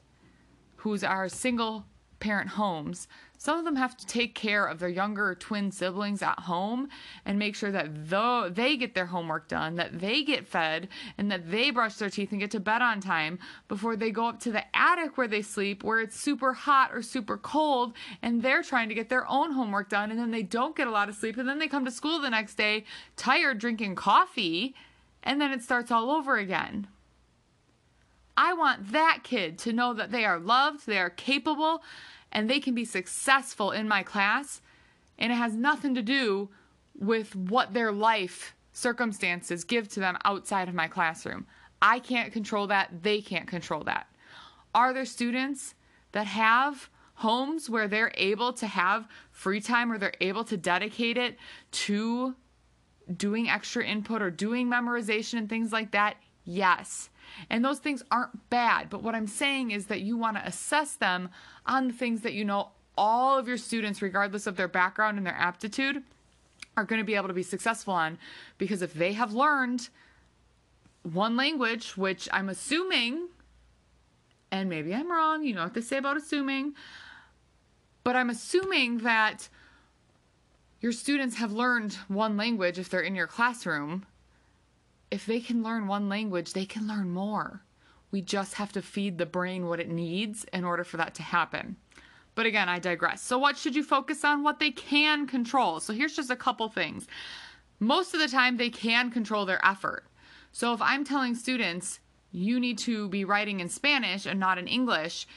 whose 0.77 1.03
are 1.03 1.29
single 1.29 1.85
parent 2.21 2.51
homes, 2.51 3.07
some 3.37 3.57
of 3.57 3.65
them 3.65 3.75
have 3.75 3.97
to 3.97 4.05
take 4.05 4.35
care 4.35 4.65
of 4.65 4.77
their 4.77 4.87
younger 4.87 5.33
twin 5.33 5.71
siblings 5.71 6.21
at 6.21 6.41
home 6.41 6.89
and 7.25 7.39
make 7.39 7.55
sure 7.55 7.71
that 7.71 8.09
though 8.09 8.49
they 8.49 8.77
get 8.77 8.93
their 8.93 9.07
homework 9.07 9.47
done, 9.47 9.75
that 9.77 9.99
they 9.99 10.21
get 10.23 10.47
fed, 10.47 10.87
and 11.17 11.31
that 11.31 11.49
they 11.49 11.71
brush 11.71 11.95
their 11.95 12.11
teeth 12.11 12.31
and 12.31 12.39
get 12.39 12.51
to 12.51 12.59
bed 12.59 12.83
on 12.83 13.01
time 13.01 13.39
before 13.67 13.95
they 13.95 14.11
go 14.11 14.27
up 14.27 14.39
to 14.41 14.51
the 14.51 14.63
attic 14.77 15.17
where 15.17 15.27
they 15.27 15.41
sleep, 15.41 15.83
where 15.83 15.99
it's 15.99 16.19
super 16.19 16.53
hot 16.53 16.91
or 16.93 17.01
super 17.01 17.35
cold, 17.35 17.93
and 18.21 18.43
they're 18.43 18.61
trying 18.61 18.89
to 18.89 18.95
get 18.95 19.09
their 19.09 19.27
own 19.27 19.53
homework 19.53 19.89
done, 19.89 20.11
and 20.11 20.19
then 20.19 20.29
they 20.29 20.43
don't 20.43 20.75
get 20.75 20.87
a 20.87 20.91
lot 20.91 21.09
of 21.09 21.15
sleep, 21.15 21.35
and 21.35 21.49
then 21.49 21.57
they 21.57 21.67
come 21.67 21.83
to 21.83 21.91
school 21.91 22.19
the 22.19 22.29
next 22.29 22.53
day 22.53 22.85
tired, 23.15 23.57
drinking 23.57 23.95
coffee, 23.95 24.75
and 25.23 25.41
then 25.41 25.51
it 25.51 25.63
starts 25.63 25.91
all 25.91 26.11
over 26.11 26.37
again. 26.37 26.87
I 28.41 28.53
want 28.53 28.91
that 28.91 29.19
kid 29.21 29.59
to 29.59 29.71
know 29.71 29.93
that 29.93 30.09
they 30.09 30.25
are 30.25 30.39
loved, 30.39 30.87
they 30.87 30.97
are 30.97 31.11
capable, 31.11 31.83
and 32.31 32.49
they 32.49 32.59
can 32.59 32.73
be 32.73 32.85
successful 32.85 33.69
in 33.69 33.87
my 33.87 34.01
class. 34.01 34.61
And 35.19 35.31
it 35.31 35.35
has 35.35 35.53
nothing 35.53 35.93
to 35.93 36.01
do 36.01 36.49
with 36.97 37.35
what 37.35 37.75
their 37.75 37.91
life 37.91 38.55
circumstances 38.71 39.63
give 39.63 39.89
to 39.89 39.99
them 39.99 40.17
outside 40.25 40.67
of 40.67 40.73
my 40.73 40.87
classroom. 40.87 41.45
I 41.83 41.99
can't 41.99 42.33
control 42.33 42.65
that. 42.65 43.03
They 43.03 43.21
can't 43.21 43.47
control 43.47 43.83
that. 43.83 44.07
Are 44.73 44.91
there 44.91 45.05
students 45.05 45.75
that 46.11 46.25
have 46.25 46.89
homes 47.13 47.69
where 47.69 47.87
they're 47.87 48.13
able 48.15 48.53
to 48.53 48.65
have 48.65 49.07
free 49.29 49.61
time 49.61 49.91
or 49.91 49.99
they're 49.99 50.13
able 50.19 50.45
to 50.45 50.57
dedicate 50.57 51.19
it 51.19 51.37
to 51.73 52.35
doing 53.15 53.51
extra 53.51 53.85
input 53.85 54.19
or 54.19 54.31
doing 54.31 54.67
memorization 54.67 55.37
and 55.37 55.47
things 55.47 55.71
like 55.71 55.91
that? 55.91 56.17
Yes. 56.43 57.11
And 57.49 57.63
those 57.63 57.79
things 57.79 58.03
aren't 58.11 58.49
bad. 58.49 58.89
But 58.89 59.03
what 59.03 59.15
I'm 59.15 59.27
saying 59.27 59.71
is 59.71 59.87
that 59.87 60.01
you 60.01 60.17
want 60.17 60.37
to 60.37 60.45
assess 60.45 60.95
them 60.95 61.29
on 61.65 61.87
the 61.87 61.93
things 61.93 62.21
that 62.21 62.33
you 62.33 62.45
know 62.45 62.69
all 62.97 63.37
of 63.37 63.47
your 63.47 63.57
students, 63.57 64.01
regardless 64.01 64.47
of 64.47 64.55
their 64.55 64.67
background 64.67 65.17
and 65.17 65.25
their 65.25 65.35
aptitude, 65.35 66.03
are 66.77 66.83
going 66.83 66.99
to 66.99 67.05
be 67.05 67.15
able 67.15 67.27
to 67.27 67.33
be 67.33 67.43
successful 67.43 67.93
on. 67.93 68.17
Because 68.57 68.81
if 68.81 68.93
they 68.93 69.13
have 69.13 69.33
learned 69.33 69.89
one 71.03 71.35
language, 71.35 71.97
which 71.97 72.29
I'm 72.31 72.49
assuming, 72.49 73.29
and 74.51 74.69
maybe 74.69 74.93
I'm 74.93 75.11
wrong, 75.11 75.43
you 75.43 75.55
know 75.55 75.63
what 75.63 75.73
they 75.73 75.81
say 75.81 75.97
about 75.97 76.17
assuming, 76.17 76.73
but 78.03 78.15
I'm 78.15 78.29
assuming 78.29 78.99
that 78.99 79.49
your 80.79 80.91
students 80.91 81.35
have 81.35 81.51
learned 81.51 81.93
one 82.07 82.37
language 82.37 82.79
if 82.79 82.89
they're 82.89 83.01
in 83.01 83.15
your 83.15 83.27
classroom 83.27 84.05
if 85.11 85.25
they 85.25 85.41
can 85.41 85.61
learn 85.61 85.87
one 85.87 86.09
language, 86.09 86.53
they 86.53 86.65
can 86.65 86.87
learn 86.87 87.11
more. 87.11 87.61
We 88.09 88.21
just 88.21 88.55
have 88.55 88.71
to 88.73 88.81
feed 88.81 89.17
the 89.17 89.25
brain 89.25 89.67
what 89.67 89.79
it 89.79 89.89
needs 89.89 90.45
in 90.53 90.63
order 90.63 90.83
for 90.83 90.97
that 90.97 91.13
to 91.15 91.23
happen. 91.23 91.75
But 92.33 92.45
again, 92.45 92.69
I 92.69 92.79
digress. 92.79 93.21
So, 93.21 93.37
what 93.37 93.57
should 93.57 93.75
you 93.75 93.83
focus 93.83 94.23
on? 94.23 94.41
What 94.41 94.59
they 94.59 94.71
can 94.71 95.27
control. 95.27 95.79
So, 95.81 95.93
here's 95.93 96.15
just 96.15 96.31
a 96.31 96.35
couple 96.35 96.69
things. 96.69 97.07
Most 97.79 98.13
of 98.13 98.19
the 98.19 98.27
time, 98.27 98.57
they 98.57 98.69
can 98.69 99.11
control 99.11 99.45
their 99.45 99.63
effort. 99.65 100.05
So, 100.53 100.73
if 100.73 100.81
I'm 100.81 101.03
telling 101.03 101.35
students, 101.35 101.99
you 102.31 102.59
need 102.59 102.77
to 102.79 103.09
be 103.09 103.25
writing 103.25 103.59
in 103.59 103.67
Spanish 103.67 104.25
and 104.25 104.39
not 104.39 104.57
in 104.57 104.67
English, 104.67 105.27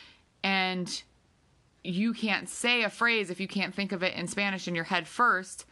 and 0.45 1.03
you 1.83 2.15
can't 2.15 2.49
say 2.49 2.83
a 2.83 2.91
phrase 2.91 3.29
if 3.29 3.41
you 3.41 3.49
can't 3.49 3.75
think 3.75 3.93
of 3.93 4.03
it 4.03 4.15
in 4.15 4.29
Spanish 4.29 4.69
in 4.69 4.75
your 4.75 4.85
head 4.85 5.09
first, 5.09 5.67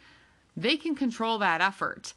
they 0.57 0.75
can 0.75 0.93
control 0.93 1.37
that 1.39 1.61
effort. 1.61 2.13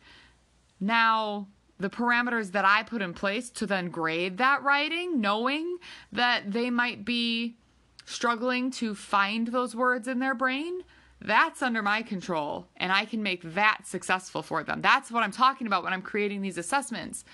Now, 0.81 1.47
the 1.79 1.91
parameters 1.91 2.53
that 2.53 2.65
I 2.65 2.83
put 2.83 3.03
in 3.03 3.13
place 3.13 3.51
to 3.51 3.67
then 3.67 3.91
grade 3.91 4.39
that 4.39 4.63
writing, 4.63 5.21
knowing 5.21 5.79
that 6.13 6.53
they 6.53 6.71
might 6.71 7.05
be 7.05 7.57
struggling 8.05 8.71
to 8.71 8.95
find 8.95 9.49
those 9.49 9.75
words 9.75 10.09
in 10.09 10.19
their 10.19 10.35
brain, 10.35 10.83
that's 11.21 11.63
under 11.63 11.83
my 11.83 12.03
control 12.03 12.69
and 12.77 12.93
I 12.93 13.05
can 13.05 13.23
make 13.23 13.43
that 13.55 13.81
successful 13.85 14.43
for 14.43 14.63
them. 14.63 14.81
That's 14.81 15.11
what 15.11 15.23
I'm 15.23 15.33
talking 15.33 15.67
about 15.67 15.83
when 15.83 15.93
I'm 15.93 16.03
creating 16.03 16.43
these 16.43 16.59
assessments. 16.59 17.25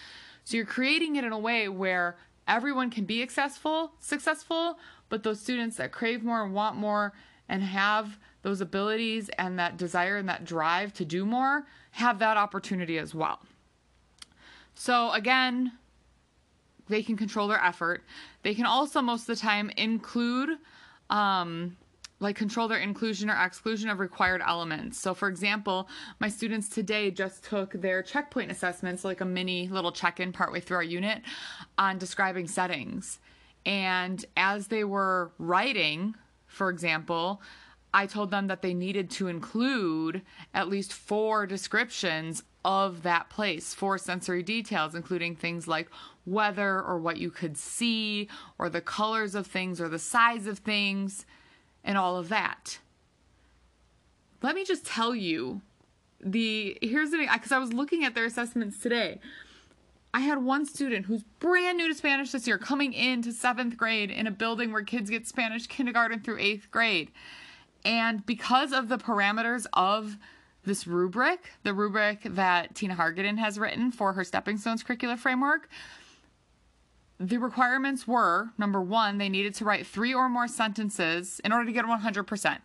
So 0.45 0.57
you're 0.57 0.67
creating 0.67 1.17
it 1.17 1.25
in 1.25 1.33
a 1.33 1.39
way 1.39 1.69
where 1.69 2.17
everyone 2.49 2.91
can 2.91 3.05
be 3.05 3.21
successful, 3.21 3.93
successful, 4.01 4.79
but 5.09 5.23
those 5.23 5.41
students 5.41 5.77
that 5.77 5.93
crave 5.93 6.25
more 6.25 6.43
and 6.43 6.55
want 6.55 6.77
more 6.77 7.13
and 7.49 7.63
have 7.63 8.19
those 8.43 8.61
abilities 8.61 9.29
and 9.39 9.59
that 9.59 9.77
desire 9.77 10.17
and 10.17 10.29
that 10.29 10.45
drive 10.45 10.93
to 10.95 11.05
do 11.05 11.25
more 11.25 11.67
have 11.93 12.19
that 12.19 12.37
opportunity 12.37 12.99
as 12.99 13.15
well. 13.15 13.41
So 14.75 15.13
again, 15.13 15.73
they 16.89 17.03
can 17.03 17.17
control 17.17 17.49
their 17.49 17.63
effort. 17.63 18.05
They 18.43 18.55
can 18.55 18.67
also 18.67 19.01
most 19.01 19.23
of 19.23 19.27
the 19.29 19.37
time 19.37 19.71
include 19.77 20.51
um, 21.11 21.77
like 22.21 22.37
control 22.37 22.69
their 22.69 22.79
inclusion 22.79 23.29
or 23.29 23.37
exclusion 23.37 23.91
of 23.91 23.99
required 23.99 24.43
elements. 24.47 24.99
So 24.99 25.13
for 25.13 25.29
example, 25.29 25.89
my 26.21 26.29
students 26.29 26.69
today 26.69 27.11
just 27.11 27.45
took 27.45 27.73
their 27.73 28.03
checkpoint 28.03 28.51
assessments, 28.51 29.05
like 29.05 29.21
a 29.21 29.25
mini 29.25 29.69
little 29.69 29.93
check-in 29.93 30.33
partway 30.33 30.61
through 30.61 30.77
our 30.77 30.83
unit 30.83 31.23
on 31.77 31.99
describing 31.99 32.47
settings. 32.47 33.19
And 33.67 34.25
as 34.37 34.69
they 34.69 34.85
were 34.85 35.33
writing, 35.39 36.15
for 36.47 36.71
example, 36.71 37.43
I 37.95 38.07
told 38.07 38.31
them 38.31 38.47
that 38.47 38.63
they 38.63 38.73
needed 38.73 39.11
to 39.13 39.29
include 39.29 40.23
at 40.55 40.69
least 40.69 40.93
four 40.93 41.47
descriptions 41.47 42.43
of 42.65 43.03
that 43.03 43.29
place 43.29 43.75
for 43.75 43.99
sensory 43.99 44.43
details, 44.43 44.95
including 44.95 45.35
things 45.35 45.67
like 45.67 45.89
weather 46.27 46.81
or 46.81 46.99
what 46.99 47.17
you 47.17 47.31
could 47.31 47.57
see 47.57 48.29
or 48.59 48.69
the 48.69 48.81
colors 48.81 49.35
of 49.35 49.47
things 49.47 49.81
or 49.81 49.89
the 49.89 49.99
size 49.99 50.47
of 50.47 50.59
things 50.59 51.27
and 51.85 51.99
all 51.99 52.17
of 52.17 52.29
that. 52.29 52.79
Let 54.43 54.55
me 54.55 54.65
just 54.65 54.87
tell 54.87 55.15
you 55.15 55.61
the 56.21 56.79
here's 56.81 57.11
the 57.11 57.19
thing 57.19 57.29
because 57.33 57.53
I 57.53 57.59
was 57.59 57.73
looking 57.73 58.05
at 58.05 58.15
their 58.15 58.25
assessments 58.25 58.79
today. 58.79 59.19
I 60.15 60.21
had 60.21 60.43
one 60.45 60.67
student 60.67 61.07
who's 61.07 61.23
brand 61.41 61.79
new 61.79 61.89
to 61.89 61.95
Spanish 61.95 62.33
this 62.33 62.47
year 62.47 62.59
coming 62.59 62.93
into 62.93 63.33
seventh 63.33 63.77
grade 63.77 64.11
in 64.11 64.27
a 64.27 64.31
building 64.31 64.71
where 64.71 64.83
kids 64.83 65.09
get 65.09 65.27
Spanish 65.27 65.67
kindergarten 65.67 66.21
through 66.21 66.39
eighth 66.39 66.71
grade. 66.71 67.11
And 67.85 68.25
because 68.27 68.73
of 68.73 68.89
the 68.89 68.99
parameters 68.99 69.67
of 69.73 70.19
this 70.65 70.87
rubric, 70.87 71.51
the 71.63 71.75
rubric 71.75 72.21
that 72.25 72.75
Tina 72.75 72.95
Hargaden 72.95 73.39
has 73.39 73.59
written 73.59 73.91
for 73.91 74.13
her 74.13 74.25
Stepping 74.25 74.59
Stones 74.59 74.85
curricular 74.85 75.19
framework, 75.19 75.69
the 77.19 77.39
requirements 77.39 78.07
were 78.09 78.51
number 78.59 78.81
one, 78.81 79.19
they 79.19 79.29
needed 79.29 79.55
to 79.55 79.65
write 79.65 79.87
three 79.87 80.13
or 80.13 80.29
more 80.29 80.49
sentences 80.49 81.41
in 81.45 81.53
order 81.53 81.65
to 81.67 81.73
get 81.73 81.85
100%. 81.85 82.59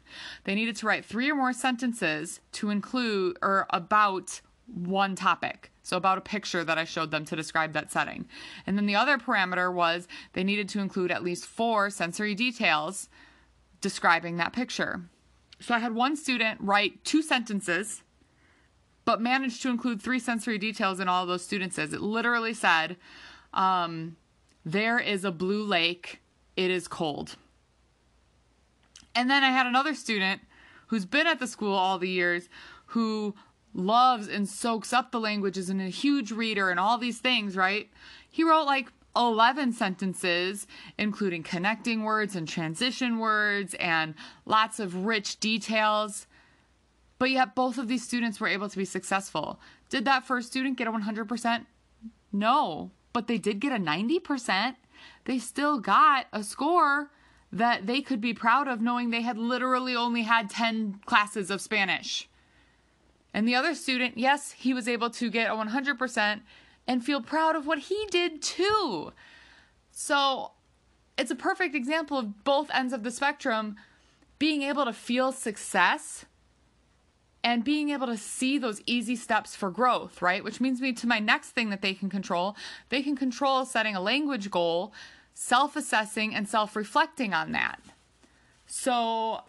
They 0.45 0.55
needed 0.55 0.75
to 0.77 0.87
write 0.87 1.05
three 1.05 1.29
or 1.29 1.35
more 1.35 1.53
sentences 1.53 2.39
to 2.53 2.71
include 2.71 3.37
or 3.41 3.67
about 3.69 4.41
one 4.65 5.15
topic. 5.15 5.71
So, 5.83 5.95
about 5.95 6.17
a 6.17 6.21
picture 6.21 6.65
that 6.65 6.77
I 6.77 6.83
showed 6.83 7.11
them 7.11 7.23
to 7.25 7.35
describe 7.35 7.71
that 7.73 7.91
setting. 7.91 8.27
And 8.65 8.77
then 8.77 8.87
the 8.87 8.95
other 8.95 9.17
parameter 9.17 9.73
was 9.73 10.07
they 10.33 10.43
needed 10.43 10.67
to 10.69 10.79
include 10.79 11.11
at 11.11 11.23
least 11.23 11.45
four 11.45 11.89
sensory 11.89 12.35
details 12.35 13.07
describing 13.79 14.35
that 14.37 14.51
picture. 14.51 15.03
So, 15.59 15.73
I 15.73 15.79
had 15.79 15.95
one 15.95 16.15
student 16.15 16.59
write 16.61 17.03
two 17.03 17.21
sentences, 17.21 18.03
but 19.05 19.21
managed 19.21 19.61
to 19.63 19.69
include 19.69 20.01
three 20.01 20.19
sensory 20.19 20.57
details 20.57 20.99
in 20.99 21.07
all 21.07 21.25
those 21.25 21.43
students. 21.43 21.77
It 21.77 21.91
literally 21.93 22.53
said, 22.53 22.97
um, 23.53 24.17
There 24.65 24.99
is 24.99 25.23
a 25.23 25.31
blue 25.31 25.63
lake, 25.63 26.21
it 26.55 26.69
is 26.69 26.87
cold. 26.87 27.35
And 29.15 29.31
then 29.31 29.43
I 29.43 29.49
had 29.49 29.65
another 29.65 29.95
student 29.95 30.41
who's 30.87 31.05
been 31.05 31.25
at 31.25 31.39
the 31.39 31.47
school 31.47 31.73
all 31.73 31.97
the 31.97 32.09
years 32.09 32.49
who 32.87 33.33
loves 33.73 34.27
and 34.27 34.47
soaks 34.47 34.93
up 34.93 35.11
the 35.11 35.19
languages 35.19 35.69
and 35.69 35.81
a 35.81 35.89
huge 35.89 36.31
reader 36.31 36.69
and 36.69 36.79
all 36.79 36.97
these 36.97 37.19
things, 37.19 37.55
right? 37.55 37.89
He 38.29 38.43
wrote 38.43 38.65
like 38.65 38.91
11 39.17 39.74
sentences, 39.74 40.67
including 40.97 41.43
connecting 41.43 42.03
words 42.03 42.36
and 42.36 42.47
transition 42.47 43.17
words 43.19 43.74
and 43.75 44.13
lots 44.45 44.79
of 44.79 45.05
rich 45.05 45.39
details. 45.39 46.27
But 47.19 47.31
yet, 47.31 47.55
both 47.55 47.77
of 47.77 47.88
these 47.88 48.03
students 48.03 48.39
were 48.39 48.47
able 48.47 48.69
to 48.69 48.77
be 48.77 48.86
successful. 48.86 49.59
Did 49.89 50.05
that 50.05 50.25
first 50.25 50.50
student 50.50 50.77
get 50.77 50.88
a 50.88 50.91
100%? 50.91 51.65
No, 52.31 52.91
but 53.12 53.27
they 53.27 53.38
did 53.38 53.59
get 53.59 53.71
a 53.71 53.83
90%. 53.83 54.75
They 55.25 55.39
still 55.39 55.79
got 55.79 56.27
a 56.31 56.43
score 56.43 57.09
that 57.51 57.88
they 57.88 58.01
could 58.01 58.21
be 58.21 58.33
proud 58.33 58.67
of 58.67 58.81
knowing 58.81 59.09
they 59.09 59.21
had 59.21 59.38
literally 59.38 59.95
only 59.95 60.24
had 60.24 60.50
10 60.50 61.00
classes 61.05 61.50
of 61.50 61.62
Spanish. 61.62 62.29
And 63.33 63.47
the 63.47 63.55
other 63.55 63.74
student, 63.74 64.17
yes, 64.17 64.51
he 64.51 64.74
was 64.74 64.88
able 64.88 65.09
to 65.12 65.29
get 65.29 65.50
a 65.50 65.53
100% 65.53 66.41
and 66.88 67.03
feel 67.03 67.22
proud 67.22 67.56
of 67.56 67.67
what 67.67 67.79
he 67.79 68.08
did 68.10 68.41
too. 68.41 69.12
So 69.91 70.51
it's 71.17 71.32
a 71.32 71.36
perfect 71.36 71.75
example 71.75 72.17
of 72.17 72.44
both 72.44 72.70
ends 72.74 72.94
of 72.94 73.03
the 73.03 73.12
spectrum 73.12 73.75
being 74.39 74.62
able 74.62 74.86
to 74.86 74.94
feel 74.94 75.32
success 75.32 76.25
and 77.44 77.63
being 77.63 77.89
able 77.89 78.08
to 78.08 78.17
see 78.17 78.58
those 78.58 78.82
easy 78.86 79.15
steps 79.15 79.56
for 79.56 79.72
growth, 79.72 80.22
right? 80.22 80.44
Which 80.44 80.60
means 80.60 80.82
me 80.82 80.94
to 80.94 81.08
my 81.08 81.20
next 81.20 81.51
thing 81.51 81.70
that 81.70 81.82
they 81.82 81.94
can 81.94 82.10
control. 82.10 82.56
They 82.89 83.01
can 83.01 83.15
control 83.15 83.65
setting 83.65 83.96
a 83.96 84.01
language 84.01 84.51
goal, 84.51 84.94
self 85.34 85.75
assessing, 85.75 86.36
and 86.36 86.48
self 86.48 86.75
reflecting 86.75 87.34
on 87.34 87.53
that. 87.53 87.82
So 88.65 89.41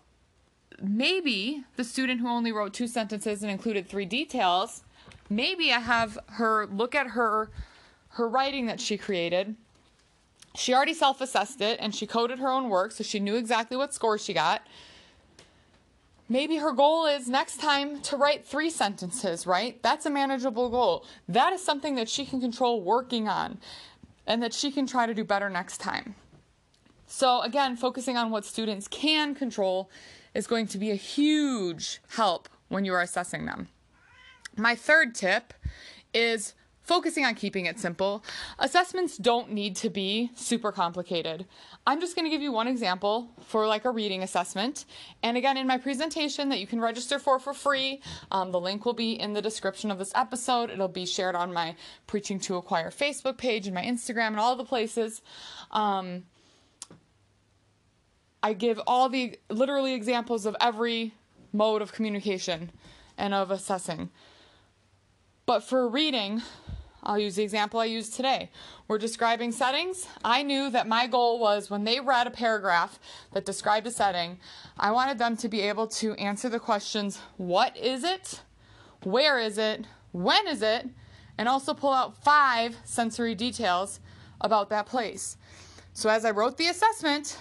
maybe 0.80 1.64
the 1.76 1.84
student 1.84 2.20
who 2.20 2.28
only 2.28 2.52
wrote 2.52 2.72
two 2.72 2.86
sentences 2.86 3.42
and 3.42 3.50
included 3.50 3.88
three 3.88 4.06
details, 4.06 4.84
maybe 5.28 5.72
I 5.72 5.80
have 5.80 6.18
her 6.32 6.66
look 6.66 6.94
at 6.94 7.08
her 7.08 7.50
her 8.10 8.28
writing 8.28 8.66
that 8.66 8.80
she 8.80 8.96
created. 8.96 9.54
She 10.54 10.74
already 10.74 10.94
self-assessed 10.94 11.60
it 11.60 11.78
and 11.80 11.94
she 11.94 12.06
coded 12.06 12.38
her 12.38 12.48
own 12.48 12.68
work 12.68 12.92
so 12.92 13.04
she 13.04 13.20
knew 13.20 13.36
exactly 13.36 13.76
what 13.76 13.94
score 13.94 14.18
she 14.18 14.32
got. 14.32 14.66
Maybe 16.28 16.56
her 16.56 16.72
goal 16.72 17.06
is 17.06 17.28
next 17.28 17.58
time 17.58 18.00
to 18.02 18.16
write 18.16 18.44
three 18.44 18.68
sentences, 18.68 19.46
right? 19.46 19.82
That's 19.82 20.04
a 20.04 20.10
manageable 20.10 20.68
goal. 20.68 21.06
That 21.28 21.52
is 21.52 21.64
something 21.64 21.94
that 21.94 22.08
she 22.08 22.26
can 22.26 22.40
control 22.40 22.82
working 22.82 23.28
on 23.28 23.58
and 24.26 24.42
that 24.42 24.52
she 24.52 24.70
can 24.70 24.86
try 24.86 25.06
to 25.06 25.14
do 25.14 25.24
better 25.24 25.48
next 25.48 25.78
time. 25.78 26.14
So, 27.06 27.40
again, 27.40 27.76
focusing 27.76 28.18
on 28.18 28.30
what 28.30 28.44
students 28.44 28.86
can 28.88 29.34
control 29.34 29.90
is 30.34 30.46
going 30.46 30.66
to 30.66 30.78
be 30.78 30.90
a 30.90 30.94
huge 30.94 32.02
help 32.08 32.50
when 32.68 32.84
you 32.84 32.92
are 32.92 33.00
assessing 33.00 33.46
them. 33.46 33.68
My 34.58 34.74
third 34.74 35.14
tip 35.14 35.54
is 36.12 36.54
focusing 36.88 37.24
on 37.24 37.34
keeping 37.34 37.66
it 37.66 37.78
simple. 37.78 38.24
Assessments 38.58 39.18
don't 39.18 39.52
need 39.52 39.76
to 39.76 39.90
be 39.90 40.30
super 40.34 40.72
complicated. 40.72 41.44
I'm 41.86 42.00
just 42.00 42.16
going 42.16 42.24
to 42.24 42.30
give 42.30 42.40
you 42.40 42.50
one 42.50 42.66
example 42.66 43.28
for 43.44 43.66
like 43.66 43.84
a 43.84 43.90
reading 43.90 44.22
assessment. 44.22 44.86
And 45.22 45.36
again, 45.36 45.58
in 45.58 45.66
my 45.66 45.76
presentation 45.76 46.48
that 46.48 46.60
you 46.60 46.66
can 46.66 46.80
register 46.80 47.18
for 47.18 47.38
for 47.38 47.52
free, 47.52 48.00
um, 48.30 48.52
the 48.52 48.60
link 48.60 48.86
will 48.86 48.94
be 48.94 49.12
in 49.12 49.34
the 49.34 49.42
description 49.42 49.90
of 49.90 49.98
this 49.98 50.12
episode. 50.14 50.70
It'll 50.70 50.88
be 50.88 51.04
shared 51.04 51.34
on 51.34 51.52
my 51.52 51.76
Preaching 52.06 52.40
to 52.40 52.56
Acquire 52.56 52.90
Facebook 52.90 53.36
page 53.36 53.66
and 53.66 53.74
my 53.74 53.84
Instagram 53.84 54.28
and 54.28 54.40
all 54.40 54.56
the 54.56 54.64
places. 54.64 55.20
Um, 55.70 56.24
I 58.42 58.54
give 58.54 58.80
all 58.86 59.10
the 59.10 59.38
literally 59.50 59.92
examples 59.92 60.46
of 60.46 60.56
every 60.58 61.12
mode 61.52 61.82
of 61.82 61.92
communication 61.92 62.70
and 63.18 63.34
of 63.34 63.50
assessing. 63.50 64.08
But 65.48 65.64
for 65.64 65.88
reading, 65.88 66.42
I'll 67.02 67.18
use 67.18 67.36
the 67.36 67.42
example 67.42 67.80
I 67.80 67.86
used 67.86 68.12
today. 68.12 68.50
We're 68.86 68.98
describing 68.98 69.50
settings. 69.50 70.06
I 70.22 70.42
knew 70.42 70.68
that 70.68 70.86
my 70.86 71.06
goal 71.06 71.38
was 71.38 71.70
when 71.70 71.84
they 71.84 72.00
read 72.00 72.26
a 72.26 72.30
paragraph 72.30 72.98
that 73.32 73.46
described 73.46 73.86
a 73.86 73.90
setting, 73.90 74.40
I 74.78 74.90
wanted 74.90 75.16
them 75.16 75.38
to 75.38 75.48
be 75.48 75.62
able 75.62 75.86
to 75.86 76.12
answer 76.16 76.50
the 76.50 76.60
questions 76.60 77.20
what 77.38 77.74
is 77.78 78.04
it? 78.04 78.42
Where 79.04 79.38
is 79.38 79.56
it? 79.56 79.86
When 80.12 80.46
is 80.46 80.60
it? 80.60 80.86
And 81.38 81.48
also 81.48 81.72
pull 81.72 81.94
out 81.94 82.22
five 82.22 82.76
sensory 82.84 83.34
details 83.34 84.00
about 84.42 84.68
that 84.68 84.84
place. 84.84 85.38
So 85.94 86.10
as 86.10 86.26
I 86.26 86.30
wrote 86.30 86.58
the 86.58 86.66
assessment, 86.66 87.38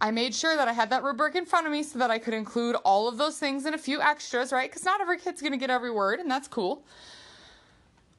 I 0.00 0.10
made 0.12 0.34
sure 0.34 0.56
that 0.56 0.68
I 0.68 0.72
had 0.72 0.90
that 0.90 1.02
rubric 1.02 1.34
in 1.34 1.44
front 1.44 1.66
of 1.66 1.72
me 1.72 1.82
so 1.82 1.98
that 1.98 2.10
I 2.10 2.18
could 2.18 2.34
include 2.34 2.76
all 2.84 3.08
of 3.08 3.18
those 3.18 3.38
things 3.38 3.64
and 3.64 3.74
a 3.74 3.78
few 3.78 4.00
extras, 4.00 4.52
right? 4.52 4.70
Because 4.70 4.84
not 4.84 5.00
every 5.00 5.18
kid's 5.18 5.42
to 5.42 5.56
get 5.56 5.70
every 5.70 5.90
word, 5.90 6.20
and 6.20 6.30
that's 6.30 6.46
cool. 6.46 6.84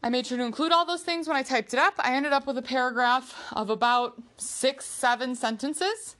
I 0.03 0.09
made 0.09 0.27
sure 0.27 0.37
to 0.37 0.43
include 0.43 0.71
all 0.71 0.85
those 0.85 1.03
things 1.03 1.27
when 1.27 1.37
I 1.37 1.43
typed 1.43 1.73
it 1.73 1.79
up. 1.79 1.93
I 1.99 2.15
ended 2.15 2.33
up 2.33 2.47
with 2.47 2.57
a 2.57 2.61
paragraph 2.61 3.35
of 3.53 3.69
about 3.69 4.21
six, 4.37 4.85
seven 4.85 5.35
sentences, 5.35 6.15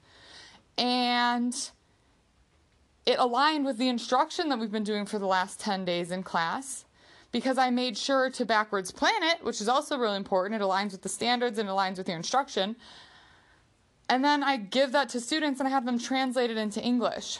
and 0.77 1.55
it 3.05 3.19
aligned 3.19 3.65
with 3.65 3.77
the 3.77 3.89
instruction 3.89 4.49
that 4.49 4.59
we've 4.59 4.71
been 4.71 4.83
doing 4.83 5.05
for 5.05 5.19
the 5.19 5.25
last 5.25 5.59
10 5.59 5.83
days 5.83 6.11
in 6.11 6.23
class 6.23 6.85
because 7.31 7.57
I 7.57 7.69
made 7.69 7.97
sure 7.97 8.29
to 8.31 8.45
backwards 8.45 8.91
plan 8.91 9.23
it, 9.23 9.43
which 9.43 9.61
is 9.61 9.67
also 9.67 9.97
really 9.97 10.17
important. 10.17 10.61
It 10.61 10.63
aligns 10.63 10.91
with 10.91 11.01
the 11.01 11.09
standards 11.09 11.57
and 11.57 11.69
aligns 11.69 11.97
with 11.97 12.07
your 12.07 12.17
instruction. 12.17 12.75
And 14.09 14.25
then 14.25 14.43
I 14.43 14.57
give 14.57 14.91
that 14.93 15.09
to 15.09 15.21
students 15.21 15.59
and 15.59 15.67
I 15.67 15.71
have 15.71 15.85
them 15.85 15.99
translate 15.99 16.49
it 16.49 16.57
into 16.57 16.81
English. 16.81 17.39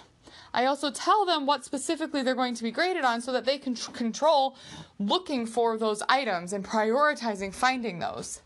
I 0.53 0.65
also 0.65 0.91
tell 0.91 1.25
them 1.25 1.45
what 1.45 1.65
specifically 1.65 2.23
they're 2.23 2.36
going 2.36 2.55
to 2.55 2.63
be 2.63 2.71
graded 2.71 3.03
on 3.03 3.21
so 3.21 3.32
that 3.34 3.45
they 3.45 3.58
can 3.58 3.75
tr- 3.75 3.91
control 3.91 4.55
looking 4.99 5.45
for 5.45 5.77
those 5.77 6.01
items 6.10 6.53
and 6.53 6.63
prioritizing 6.63 7.53
finding 7.53 7.99
those. 7.99 8.41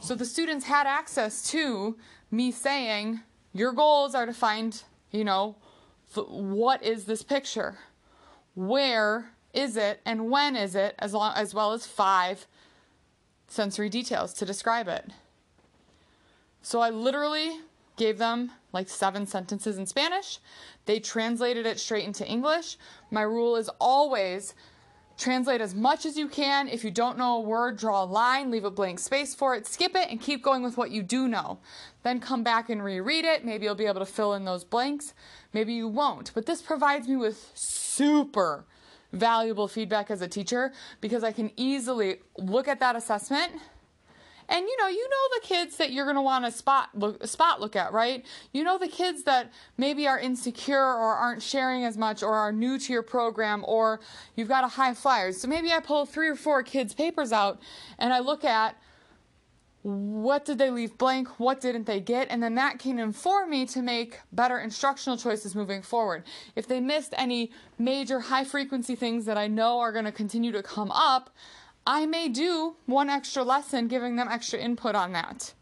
So 0.00 0.14
the 0.14 0.24
students 0.24 0.66
had 0.66 0.86
access 0.86 1.42
to 1.50 1.96
me 2.30 2.50
saying, 2.52 3.20
Your 3.52 3.72
goals 3.72 4.14
are 4.14 4.26
to 4.26 4.32
find, 4.32 4.80
you 5.10 5.24
know, 5.24 5.56
what 6.14 6.82
is 6.82 7.04
this 7.04 7.22
picture? 7.22 7.78
Where 8.54 9.30
is 9.52 9.76
it? 9.76 10.00
And 10.04 10.30
when 10.30 10.56
is 10.56 10.74
it? 10.74 10.94
As, 10.98 11.14
long, 11.14 11.32
as 11.36 11.54
well 11.54 11.72
as 11.72 11.86
five 11.86 12.46
sensory 13.48 13.88
details 13.88 14.32
to 14.34 14.44
describe 14.44 14.88
it. 14.88 15.10
So 16.62 16.80
I 16.80 16.90
literally 16.90 17.60
gave 17.96 18.18
them 18.18 18.52
like 18.72 18.88
seven 18.88 19.26
sentences 19.26 19.78
in 19.78 19.86
Spanish. 19.86 20.38
They 20.86 21.00
translated 21.00 21.66
it 21.66 21.78
straight 21.78 22.04
into 22.04 22.26
English. 22.26 22.76
My 23.10 23.22
rule 23.22 23.56
is 23.56 23.68
always 23.80 24.54
translate 25.18 25.60
as 25.60 25.74
much 25.74 26.06
as 26.06 26.16
you 26.16 26.28
can. 26.28 26.68
If 26.68 26.84
you 26.84 26.90
don't 26.90 27.18
know 27.18 27.38
a 27.38 27.40
word, 27.40 27.76
draw 27.76 28.04
a 28.04 28.06
line, 28.06 28.50
leave 28.50 28.64
a 28.64 28.70
blank 28.70 29.00
space 29.00 29.34
for 29.34 29.54
it, 29.54 29.66
skip 29.66 29.96
it, 29.96 30.08
and 30.10 30.20
keep 30.20 30.42
going 30.42 30.62
with 30.62 30.76
what 30.76 30.92
you 30.92 31.02
do 31.02 31.26
know. 31.26 31.58
Then 32.04 32.20
come 32.20 32.44
back 32.44 32.70
and 32.70 32.82
reread 32.82 33.24
it. 33.24 33.44
Maybe 33.44 33.66
you'll 33.66 33.74
be 33.74 33.86
able 33.86 34.00
to 34.00 34.06
fill 34.06 34.34
in 34.34 34.44
those 34.44 34.64
blanks. 34.64 35.12
Maybe 35.52 35.74
you 35.74 35.88
won't. 35.88 36.32
But 36.34 36.46
this 36.46 36.62
provides 36.62 37.08
me 37.08 37.16
with 37.16 37.50
super 37.54 38.64
valuable 39.12 39.66
feedback 39.66 40.10
as 40.10 40.22
a 40.22 40.28
teacher 40.28 40.72
because 41.00 41.24
I 41.24 41.32
can 41.32 41.50
easily 41.56 42.18
look 42.36 42.68
at 42.68 42.78
that 42.80 42.94
assessment 42.94 43.52
and 44.48 44.66
you 44.66 44.76
know, 44.78 44.88
you 44.88 45.08
know 45.08 45.40
the 45.40 45.46
kids 45.46 45.76
that 45.76 45.92
you're 45.92 46.06
going 46.06 46.16
to 46.16 46.22
want 46.22 46.44
to 46.44 46.50
spot 46.50 46.90
look 46.94 47.26
spot 47.26 47.60
look 47.60 47.76
at, 47.76 47.92
right? 47.92 48.24
You 48.52 48.64
know 48.64 48.78
the 48.78 48.88
kids 48.88 49.24
that 49.24 49.52
maybe 49.76 50.06
are 50.08 50.18
insecure 50.18 50.82
or 50.82 51.14
aren't 51.14 51.42
sharing 51.42 51.84
as 51.84 51.98
much 51.98 52.22
or 52.22 52.34
are 52.34 52.52
new 52.52 52.78
to 52.78 52.92
your 52.92 53.02
program 53.02 53.64
or 53.66 54.00
you've 54.36 54.48
got 54.48 54.64
a 54.64 54.68
high 54.68 54.94
flyers. 54.94 55.40
So 55.40 55.48
maybe 55.48 55.72
I 55.72 55.80
pull 55.80 56.06
three 56.06 56.28
or 56.28 56.36
four 56.36 56.62
kids 56.62 56.94
papers 56.94 57.32
out 57.32 57.60
and 57.98 58.12
I 58.12 58.20
look 58.20 58.44
at 58.44 58.76
what 59.82 60.44
did 60.44 60.58
they 60.58 60.70
leave 60.70 60.98
blank? 60.98 61.38
What 61.38 61.60
didn't 61.60 61.86
they 61.86 62.00
get? 62.00 62.28
And 62.30 62.42
then 62.42 62.56
that 62.56 62.78
can 62.78 62.98
inform 62.98 63.50
me 63.50 63.64
to 63.66 63.80
make 63.80 64.20
better 64.32 64.58
instructional 64.58 65.16
choices 65.16 65.54
moving 65.54 65.82
forward. 65.82 66.24
If 66.56 66.66
they 66.66 66.80
missed 66.80 67.14
any 67.16 67.52
major 67.78 68.20
high 68.20 68.44
frequency 68.44 68.96
things 68.96 69.24
that 69.26 69.38
I 69.38 69.46
know 69.46 69.78
are 69.78 69.92
going 69.92 70.04
to 70.04 70.12
continue 70.12 70.52
to 70.52 70.62
come 70.62 70.90
up, 70.90 71.30
I 71.88 72.04
may 72.04 72.28
do 72.28 72.76
one 72.84 73.08
extra 73.08 73.42
lesson 73.42 73.88
giving 73.88 74.16
them 74.16 74.28
extra 74.30 74.58
input 74.58 74.94
on 74.94 75.12
that. 75.12 75.54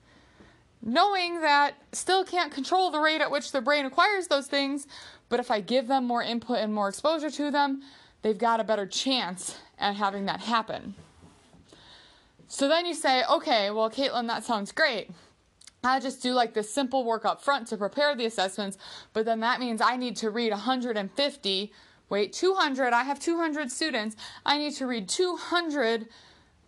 Knowing 0.82 1.40
that 1.40 1.74
still 1.92 2.24
can't 2.24 2.52
control 2.52 2.90
the 2.90 2.98
rate 2.98 3.20
at 3.20 3.30
which 3.30 3.52
their 3.52 3.60
brain 3.60 3.86
acquires 3.86 4.26
those 4.26 4.48
things, 4.48 4.88
but 5.28 5.38
if 5.38 5.52
I 5.52 5.60
give 5.60 5.86
them 5.86 6.04
more 6.04 6.24
input 6.24 6.58
and 6.58 6.74
more 6.74 6.88
exposure 6.88 7.30
to 7.30 7.52
them, 7.52 7.80
they've 8.22 8.36
got 8.36 8.58
a 8.58 8.64
better 8.64 8.86
chance 8.86 9.56
at 9.78 9.94
having 9.94 10.24
that 10.26 10.40
happen. 10.40 10.96
So 12.48 12.66
then 12.66 12.86
you 12.86 12.94
say, 12.94 13.22
okay, 13.30 13.70
well, 13.70 13.88
Kaitlin, 13.88 14.26
that 14.26 14.42
sounds 14.42 14.72
great. 14.72 15.10
I 15.84 16.00
just 16.00 16.24
do 16.24 16.32
like 16.32 16.54
this 16.54 16.74
simple 16.74 17.04
work 17.04 17.24
up 17.24 17.40
front 17.40 17.68
to 17.68 17.76
prepare 17.76 18.16
the 18.16 18.26
assessments, 18.26 18.78
but 19.12 19.26
then 19.26 19.38
that 19.40 19.60
means 19.60 19.80
I 19.80 19.96
need 19.96 20.16
to 20.16 20.30
read 20.30 20.50
150 20.50 21.72
Wait, 22.08 22.32
200. 22.32 22.92
I 22.92 23.02
have 23.02 23.18
200 23.18 23.70
students. 23.70 24.16
I 24.44 24.58
need 24.58 24.74
to 24.74 24.86
read 24.86 25.08
200 25.08 26.08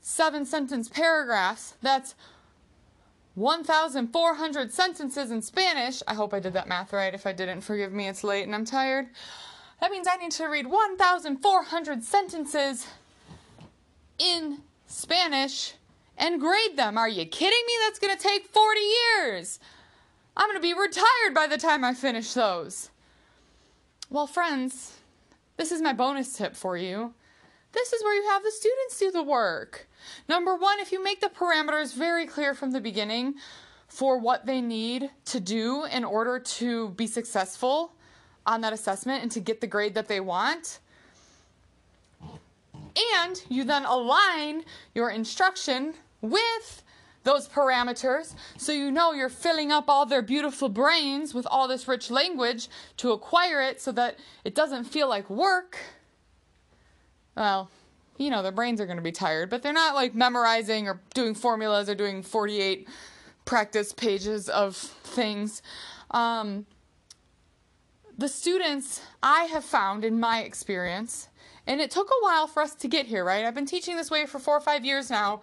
seven 0.00 0.44
sentence 0.44 0.88
paragraphs. 0.88 1.74
That's 1.82 2.14
1,400 3.34 4.72
sentences 4.72 5.30
in 5.30 5.42
Spanish. 5.42 6.02
I 6.08 6.14
hope 6.14 6.34
I 6.34 6.40
did 6.40 6.54
that 6.54 6.66
math 6.66 6.92
right. 6.92 7.14
If 7.14 7.26
I 7.26 7.32
didn't, 7.32 7.60
forgive 7.60 7.92
me. 7.92 8.08
It's 8.08 8.24
late 8.24 8.44
and 8.44 8.54
I'm 8.54 8.64
tired. 8.64 9.06
That 9.80 9.92
means 9.92 10.08
I 10.10 10.16
need 10.16 10.32
to 10.32 10.46
read 10.46 10.66
1,400 10.66 12.02
sentences 12.02 12.86
in 14.18 14.58
Spanish 14.86 15.74
and 16.16 16.40
grade 16.40 16.76
them. 16.76 16.98
Are 16.98 17.08
you 17.08 17.24
kidding 17.26 17.62
me? 17.66 17.72
That's 17.84 18.00
going 18.00 18.16
to 18.16 18.22
take 18.22 18.46
40 18.46 18.80
years. 18.80 19.60
I'm 20.36 20.48
going 20.48 20.56
to 20.56 20.62
be 20.62 20.74
retired 20.74 21.34
by 21.34 21.46
the 21.46 21.58
time 21.58 21.84
I 21.84 21.94
finish 21.94 22.32
those. 22.32 22.90
Well, 24.10 24.26
friends, 24.26 24.97
this 25.58 25.72
is 25.72 25.82
my 25.82 25.92
bonus 25.92 26.32
tip 26.32 26.56
for 26.56 26.76
you. 26.76 27.12
This 27.72 27.92
is 27.92 28.02
where 28.02 28.14
you 28.14 28.30
have 28.30 28.42
the 28.42 28.50
students 28.50 28.98
do 28.98 29.10
the 29.10 29.22
work. 29.22 29.88
Number 30.28 30.56
one, 30.56 30.78
if 30.80 30.90
you 30.90 31.04
make 31.04 31.20
the 31.20 31.28
parameters 31.28 31.94
very 31.94 32.26
clear 32.26 32.54
from 32.54 32.70
the 32.70 32.80
beginning 32.80 33.34
for 33.88 34.18
what 34.18 34.46
they 34.46 34.62
need 34.62 35.10
to 35.26 35.40
do 35.40 35.84
in 35.84 36.04
order 36.04 36.38
to 36.38 36.90
be 36.90 37.06
successful 37.06 37.92
on 38.46 38.62
that 38.62 38.72
assessment 38.72 39.22
and 39.22 39.32
to 39.32 39.40
get 39.40 39.60
the 39.60 39.66
grade 39.66 39.94
that 39.94 40.08
they 40.08 40.20
want, 40.20 40.78
and 43.20 43.42
you 43.48 43.64
then 43.64 43.84
align 43.84 44.64
your 44.94 45.10
instruction 45.10 45.94
with 46.22 46.82
those 47.28 47.46
parameters 47.46 48.34
so 48.56 48.72
you 48.72 48.90
know 48.90 49.12
you're 49.12 49.28
filling 49.28 49.70
up 49.70 49.84
all 49.86 50.06
their 50.06 50.22
beautiful 50.22 50.70
brains 50.70 51.34
with 51.34 51.46
all 51.50 51.68
this 51.68 51.86
rich 51.86 52.10
language 52.10 52.68
to 52.96 53.12
acquire 53.12 53.60
it 53.60 53.82
so 53.82 53.92
that 53.92 54.18
it 54.44 54.54
doesn't 54.54 54.84
feel 54.84 55.10
like 55.10 55.28
work. 55.28 55.76
Well, 57.36 57.68
you 58.16 58.30
know, 58.30 58.42
their 58.42 58.50
brains 58.50 58.80
are 58.80 58.86
going 58.86 58.96
to 58.96 59.02
be 59.02 59.12
tired, 59.12 59.50
but 59.50 59.62
they're 59.62 59.74
not 59.74 59.94
like 59.94 60.14
memorizing 60.14 60.88
or 60.88 61.00
doing 61.12 61.34
formulas 61.34 61.90
or 61.90 61.94
doing 61.94 62.22
48 62.22 62.88
practice 63.44 63.92
pages 63.92 64.48
of 64.48 64.74
things. 64.74 65.60
Um, 66.10 66.64
the 68.16 68.28
students 68.28 69.02
I 69.22 69.44
have 69.44 69.64
found 69.64 70.02
in 70.02 70.18
my 70.18 70.40
experience, 70.40 71.28
and 71.66 71.78
it 71.78 71.90
took 71.90 72.08
a 72.08 72.22
while 72.24 72.46
for 72.46 72.62
us 72.62 72.74
to 72.76 72.88
get 72.88 73.04
here, 73.04 73.22
right? 73.22 73.44
I've 73.44 73.54
been 73.54 73.66
teaching 73.66 73.96
this 73.96 74.10
way 74.10 74.24
for 74.24 74.38
four 74.38 74.56
or 74.56 74.62
five 74.62 74.86
years 74.86 75.10
now. 75.10 75.42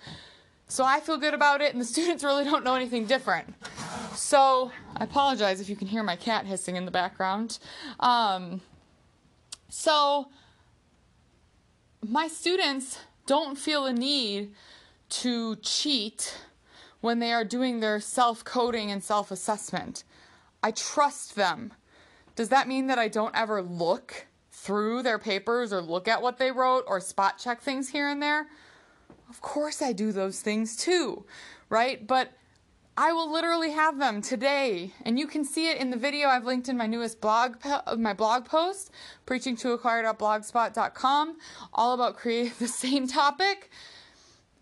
So 0.68 0.84
I 0.84 1.00
feel 1.00 1.18
good 1.18 1.34
about 1.34 1.62
it, 1.62 1.74
and 1.74 1.82
the 1.82 1.86
students 1.96 2.24
really 2.24 2.44
don't 2.44 2.64
know 2.64 2.76
anything 2.76 3.06
different. 3.06 3.54
So 4.14 4.72
I 4.96 5.04
apologize 5.04 5.60
if 5.60 5.70
you 5.70 5.76
can 5.76 5.88
hear 5.88 6.04
my 6.04 6.16
cat 6.16 6.46
hissing 6.46 6.76
in 6.76 6.86
the 6.86 6.92
background. 6.92 7.60
Um, 8.00 8.62
so 9.70 10.30
my 12.08 12.28
students 12.28 13.00
don't 13.26 13.58
feel 13.58 13.86
a 13.86 13.94
need 13.94 14.54
to 15.10 15.56
cheat 15.58 16.38
when 17.02 17.20
they 17.20 17.32
are 17.32 17.44
doing 17.44 17.80
their 17.80 18.00
self 18.00 18.44
coding 18.44 18.90
and 18.92 19.04
self 19.04 19.32
assessment. 19.32 20.04
I 20.64 20.72
trust 20.72 21.36
them. 21.36 21.74
Does 22.36 22.50
that 22.50 22.68
mean 22.68 22.88
that 22.88 22.98
I 22.98 23.08
don't 23.08 23.36
ever 23.36 23.62
look 23.62 24.28
through 24.52 25.04
their 25.04 25.20
papers 25.20 25.72
or 25.72 25.82
look 25.82 26.08
at 26.08 26.22
what 26.22 26.38
they 26.38 26.52
wrote 26.52 26.84
or 26.88 27.00
spot 27.00 27.38
check 27.38 27.62
things 27.62 27.90
here 27.90 28.10
and 28.10 28.22
there? 28.22 28.48
Of 29.30 29.42
course, 29.42 29.82
I 29.82 29.92
do 29.92 30.12
those 30.12 30.42
things 30.42 30.76
too, 30.76 31.26
right? 31.70 32.06
But 32.06 32.34
I 32.98 33.12
will 33.12 33.30
literally 33.30 33.72
have 33.72 34.00
them 34.00 34.22
today, 34.22 34.94
and 35.04 35.20
you 35.20 35.28
can 35.28 35.44
see 35.44 35.70
it 35.70 35.78
in 35.78 35.90
the 35.90 35.98
video 35.98 36.30
I've 36.30 36.46
linked 36.46 36.70
in 36.70 36.78
my 36.78 36.88
newest 36.88 37.20
blog, 37.20 37.58
uh, 37.66 37.98
my 37.98 38.14
blog 38.14 38.46
post, 38.46 38.90
preaching 39.26 39.58
to 39.58 39.72
acquire.blogspot.com, 39.72 41.38
all 41.74 41.94
about 41.94 42.16
creating 42.16 42.54
the 42.60 42.70
same 42.70 43.06
topic, 43.06 43.70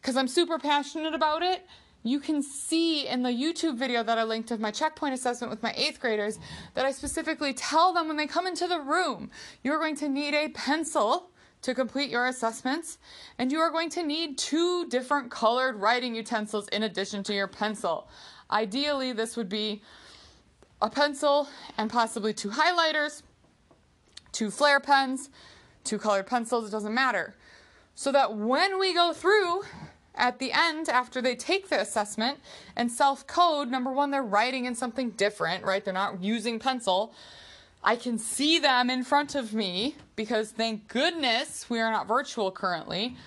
because 0.01 0.17
I'm 0.17 0.27
super 0.27 0.57
passionate 0.57 1.13
about 1.13 1.43
it. 1.43 1.67
You 2.01 2.19
can 2.19 2.41
see 2.41 3.07
in 3.07 3.21
the 3.21 3.29
YouTube 3.29 3.77
video 3.77 4.01
that 4.01 4.17
I 4.17 4.23
linked 4.23 4.49
of 4.49 4.59
my 4.59 4.71
checkpoint 4.71 5.13
assessment 5.13 5.51
with 5.51 5.61
my 5.61 5.73
eighth 5.77 5.99
graders 5.99 6.39
that 6.73 6.85
I 6.85 6.91
specifically 6.91 7.53
tell 7.53 7.93
them 7.93 8.07
when 8.07 8.17
they 8.17 8.27
come 8.27 8.47
into 8.47 8.67
the 8.67 8.79
room, 8.79 9.29
you're 9.63 9.79
going 9.79 9.95
to 9.97 10.09
need 10.09 10.33
a 10.33 10.49
pencil 10.49 11.29
to 11.63 11.73
complete 11.73 12.09
your 12.09 12.27
assessments, 12.27 12.99
and 13.39 13.51
you 13.51 13.59
are 13.59 13.71
going 13.71 13.89
to 13.89 14.03
need 14.03 14.37
two 14.37 14.87
different 14.89 15.31
colored 15.31 15.77
writing 15.77 16.13
utensils 16.13 16.67
in 16.67 16.83
addition 16.83 17.23
to 17.23 17.33
your 17.33 17.47
pencil. 17.47 18.07
Ideally, 18.51 19.13
this 19.13 19.35
would 19.35 19.49
be 19.49 19.81
a 20.81 20.89
pencil 20.89 21.47
and 21.77 21.89
possibly 21.89 22.33
two 22.33 22.49
highlighters, 22.49 23.23
two 24.33 24.51
Flair 24.51 24.79
pens, 24.81 25.29
two 25.85 25.97
colored 25.97 26.27
pencils, 26.27 26.67
it 26.67 26.71
doesn't 26.71 26.93
matter. 26.93 27.35
So 27.95 28.11
that 28.11 28.35
when 28.35 28.77
we 28.77 28.93
go 28.93 29.13
through 29.13 29.63
at 30.15 30.39
the 30.39 30.51
end, 30.51 30.89
after 30.89 31.21
they 31.21 31.35
take 31.35 31.69
the 31.69 31.79
assessment 31.79 32.39
and 32.75 32.91
self 32.91 33.25
code, 33.25 33.69
number 33.69 33.91
one, 33.91 34.11
they're 34.11 34.21
writing 34.21 34.65
in 34.65 34.75
something 34.75 35.11
different, 35.11 35.63
right? 35.63 35.83
They're 35.83 35.93
not 35.93 36.21
using 36.21 36.59
pencil. 36.59 37.13
I 37.83 37.97
can 37.97 38.17
see 38.17 38.59
them 38.59 38.89
in 38.89 39.03
front 39.03 39.35
of 39.35 39.53
me 39.53 39.95
because 40.15 40.51
thank 40.51 40.87
goodness 40.87 41.69
we 41.69 41.81
are 41.81 41.91
not 41.91 42.07
virtual 42.07 42.49
currently. 42.51 43.17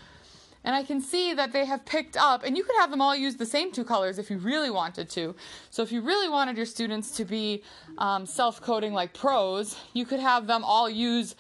And 0.64 0.74
I 0.74 0.82
can 0.82 1.00
see 1.00 1.32
that 1.34 1.52
they 1.52 1.64
have 1.64 1.84
picked 1.84 2.16
up, 2.16 2.42
and 2.42 2.56
you 2.56 2.64
could 2.64 2.74
have 2.80 2.90
them 2.90 3.00
all 3.00 3.14
use 3.14 3.36
the 3.36 3.46
same 3.46 3.70
two 3.70 3.84
colors 3.84 4.18
if 4.18 4.30
you 4.30 4.38
really 4.38 4.70
wanted 4.70 5.08
to. 5.10 5.36
So, 5.70 5.84
if 5.84 5.92
you 5.92 6.00
really 6.00 6.28
wanted 6.28 6.56
your 6.56 6.66
students 6.66 7.12
to 7.12 7.24
be 7.24 7.62
um, 7.98 8.26
self 8.26 8.60
coding 8.60 8.92
like 8.92 9.14
pros, 9.14 9.76
you 9.92 10.04
could 10.04 10.18
have 10.18 10.48
them 10.48 10.64
all 10.64 10.90
use 10.90 11.36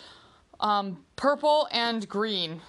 um, 0.60 1.04
purple 1.16 1.66
and 1.72 2.08
green, 2.08 2.60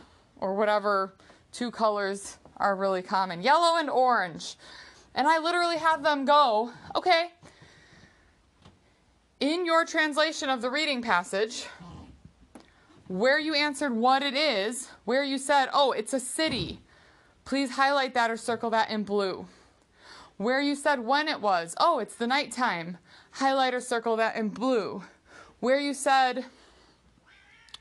or 0.41 0.55
whatever 0.55 1.13
two 1.51 1.69
colors 1.69 2.37
are 2.57 2.75
really 2.75 3.03
common 3.03 3.43
yellow 3.43 3.77
and 3.77 3.87
orange. 3.87 4.55
And 5.13 5.27
I 5.27 5.37
literally 5.37 5.77
have 5.77 6.01
them 6.01 6.25
go, 6.25 6.71
okay, 6.95 7.33
in 9.39 9.65
your 9.65 9.85
translation 9.85 10.49
of 10.49 10.61
the 10.61 10.69
reading 10.69 11.01
passage, 11.01 11.67
where 13.07 13.39
you 13.39 13.53
answered 13.53 13.93
what 13.93 14.23
it 14.23 14.35
is, 14.35 14.89
where 15.05 15.23
you 15.23 15.37
said, 15.37 15.69
oh, 15.73 15.91
it's 15.91 16.13
a 16.13 16.19
city, 16.19 16.81
please 17.45 17.71
highlight 17.71 18.13
that 18.13 18.31
or 18.31 18.37
circle 18.37 18.69
that 18.71 18.89
in 18.89 19.03
blue. 19.03 19.45
Where 20.37 20.61
you 20.61 20.75
said 20.75 20.99
when 20.99 21.27
it 21.27 21.41
was, 21.41 21.75
oh, 21.79 21.99
it's 21.99 22.15
the 22.15 22.27
nighttime, 22.27 22.97
highlight 23.31 23.73
or 23.73 23.79
circle 23.79 24.17
that 24.17 24.35
in 24.35 24.49
blue. 24.49 25.03
Where 25.59 25.79
you 25.79 25.93
said 25.93 26.45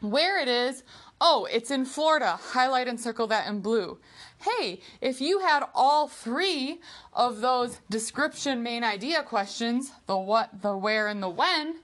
where 0.01 0.39
it 0.41 0.49
is, 0.49 0.83
oh, 1.21 1.47
it's 1.51 1.71
in 1.71 1.85
Florida, 1.85 2.39
highlight 2.41 2.87
and 2.87 3.01
circle 3.01 3.27
that 3.29 3.49
in 3.49 3.61
blue 3.61 3.99
hey, 4.39 4.81
if 5.01 5.21
you 5.21 5.41
had 5.41 5.65
all 5.75 6.09
three 6.09 6.81
of 7.13 7.41
those 7.41 7.81
description 7.91 8.63
main 8.63 8.85
idea 8.85 9.23
questions, 9.23 9.93
the 10.07 10.17
what, 10.17 10.63
the 10.63 10.77
where, 10.77 11.09
and 11.09 11.23
the 11.23 11.29
when, 11.29 11.77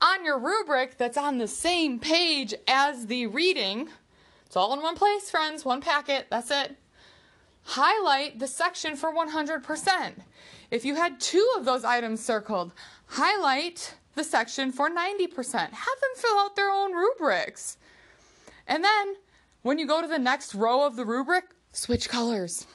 on 0.00 0.24
your 0.24 0.38
rubric 0.38 0.98
that's 0.98 1.16
on 1.16 1.38
the 1.38 1.48
same 1.48 1.98
page 1.98 2.54
as 2.66 3.06
the 3.06 3.26
reading, 3.26 3.88
it's 4.46 4.56
all 4.56 4.74
in 4.74 4.82
one 4.82 4.96
place, 4.96 5.30
friends, 5.30 5.64
one 5.64 5.80
packet, 5.80 6.26
that's 6.28 6.50
it. 6.50 6.76
Highlight 7.64 8.38
the 8.38 8.48
section 8.48 8.96
for 8.96 9.14
100%. 9.14 10.12
If 10.70 10.84
you 10.84 10.96
had 10.96 11.20
two 11.20 11.48
of 11.56 11.64
those 11.64 11.84
items 11.84 12.24
circled, 12.24 12.72
highlight 13.06 13.94
the 14.14 14.24
section 14.24 14.72
for 14.72 14.90
90%. 14.90 15.54
Have 15.54 15.70
them 15.70 16.10
fill 16.16 16.38
out 16.38 16.56
their 16.56 16.70
own 16.70 16.92
rubrics. 16.92 17.78
And 18.66 18.82
then 18.82 19.14
when 19.62 19.78
you 19.78 19.86
go 19.86 20.02
to 20.02 20.08
the 20.08 20.18
next 20.18 20.54
row 20.54 20.84
of 20.84 20.96
the 20.96 21.04
rubric, 21.04 21.44
switch 21.72 22.08
colors. 22.08 22.66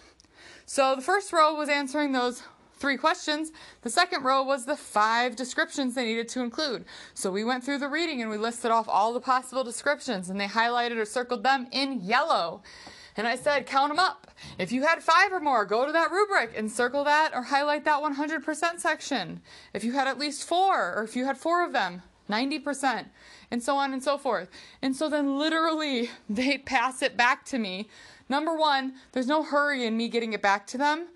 So 0.66 0.96
the 0.96 1.02
first 1.02 1.32
row 1.32 1.54
was 1.54 1.70
answering 1.70 2.12
those 2.12 2.44
three 2.78 2.98
questions. 2.98 3.52
The 3.82 3.90
second 3.90 4.24
row 4.24 4.44
was 4.44 4.66
the 4.66 4.76
five 4.76 5.36
descriptions 5.36 5.96
they 5.96 6.06
needed 6.06 6.28
to 6.30 6.42
include. 6.42 6.86
So 7.14 7.32
we 7.32 7.44
went 7.44 7.64
through 7.64 7.80
the 7.80 7.88
reading 7.88 8.22
and 8.22 8.30
we 8.30 8.38
listed 8.38 8.72
off 8.72 8.88
all 8.88 9.14
the 9.14 9.20
possible 9.20 9.64
descriptions 9.64 10.30
and 10.30 10.40
they 10.40 10.48
highlighted 10.48 10.98
or 10.98 11.06
circled 11.06 11.44
them 11.44 11.68
in 11.72 12.02
yellow. 12.02 12.62
And 13.16 13.28
I 13.28 13.36
said, 13.36 13.66
count 13.66 13.90
them 13.90 13.98
up. 13.98 14.28
If 14.60 14.72
you 14.72 14.84
had 14.84 15.02
five 15.02 15.32
or 15.32 15.40
more, 15.40 15.66
go 15.66 15.88
to 15.88 15.92
that 15.92 16.12
rubric 16.12 16.54
and 16.56 16.72
circle 16.72 17.04
that 17.06 17.32
or 17.34 17.42
highlight 17.42 17.84
that 17.86 18.04
100% 18.04 18.80
section. 18.80 19.42
If 19.74 19.84
you 19.84 19.94
had 19.94 20.08
at 20.08 20.20
least 20.20 20.48
four, 20.48 20.94
or 20.96 21.04
if 21.04 21.16
you 21.16 21.26
had 21.26 21.38
four 21.38 21.66
of 21.66 21.74
them, 21.74 22.04
90%, 22.30 23.06
and 23.50 23.64
so 23.64 23.76
on 23.76 23.94
and 23.94 24.04
so 24.04 24.20
forth. 24.20 24.50
And 24.84 24.96
so 24.96 25.10
then 25.10 25.40
literally 25.40 26.12
they 26.30 26.60
pass 26.60 27.02
it 27.02 27.18
back 27.18 27.44
to 27.46 27.58
me. 27.58 27.90
Number 28.30 28.56
one, 28.56 28.94
there's 29.12 29.28
no 29.28 29.44
hurry 29.44 29.86
in 29.86 29.96
me 29.96 30.10
getting 30.10 30.34
it 30.34 30.42
back 30.42 30.68
to 30.68 30.78
them 30.78 31.08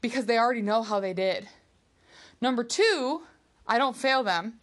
because 0.00 0.26
they 0.26 0.38
already 0.38 0.62
know 0.62 0.82
how 0.82 1.00
they 1.00 1.12
did. 1.12 1.48
Number 2.40 2.64
two, 2.64 3.22
I 3.66 3.78
don't 3.78 3.96
fail 3.96 4.22
them. 4.22 4.54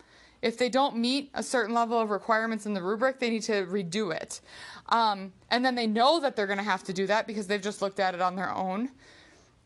If 0.42 0.58
they 0.58 0.70
don't 0.70 0.96
meet 0.96 1.30
a 1.34 1.44
certain 1.44 1.76
level 1.76 2.00
of 2.00 2.10
requirements 2.12 2.66
in 2.66 2.74
the 2.74 2.82
rubric, 2.82 3.20
they 3.20 3.30
need 3.30 3.44
to 3.44 3.66
redo 3.66 4.16
it. 4.16 4.40
Um, 4.88 5.34
and 5.52 5.66
then 5.66 5.76
they 5.76 5.88
know 5.88 6.22
that 6.22 6.36
they're 6.36 6.48
going 6.48 6.60
to 6.60 6.64
have 6.64 6.84
to 6.86 6.94
do 6.94 7.08
that 7.08 7.28
because 7.28 7.48
they've 7.48 7.62
just 7.62 7.82
looked 7.82 8.00
at 8.00 8.16
it 8.16 8.22
on 8.22 8.36
their 8.36 8.54
own. 8.54 8.90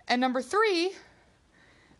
And 0.07 0.19
number 0.19 0.41
three, 0.41 0.93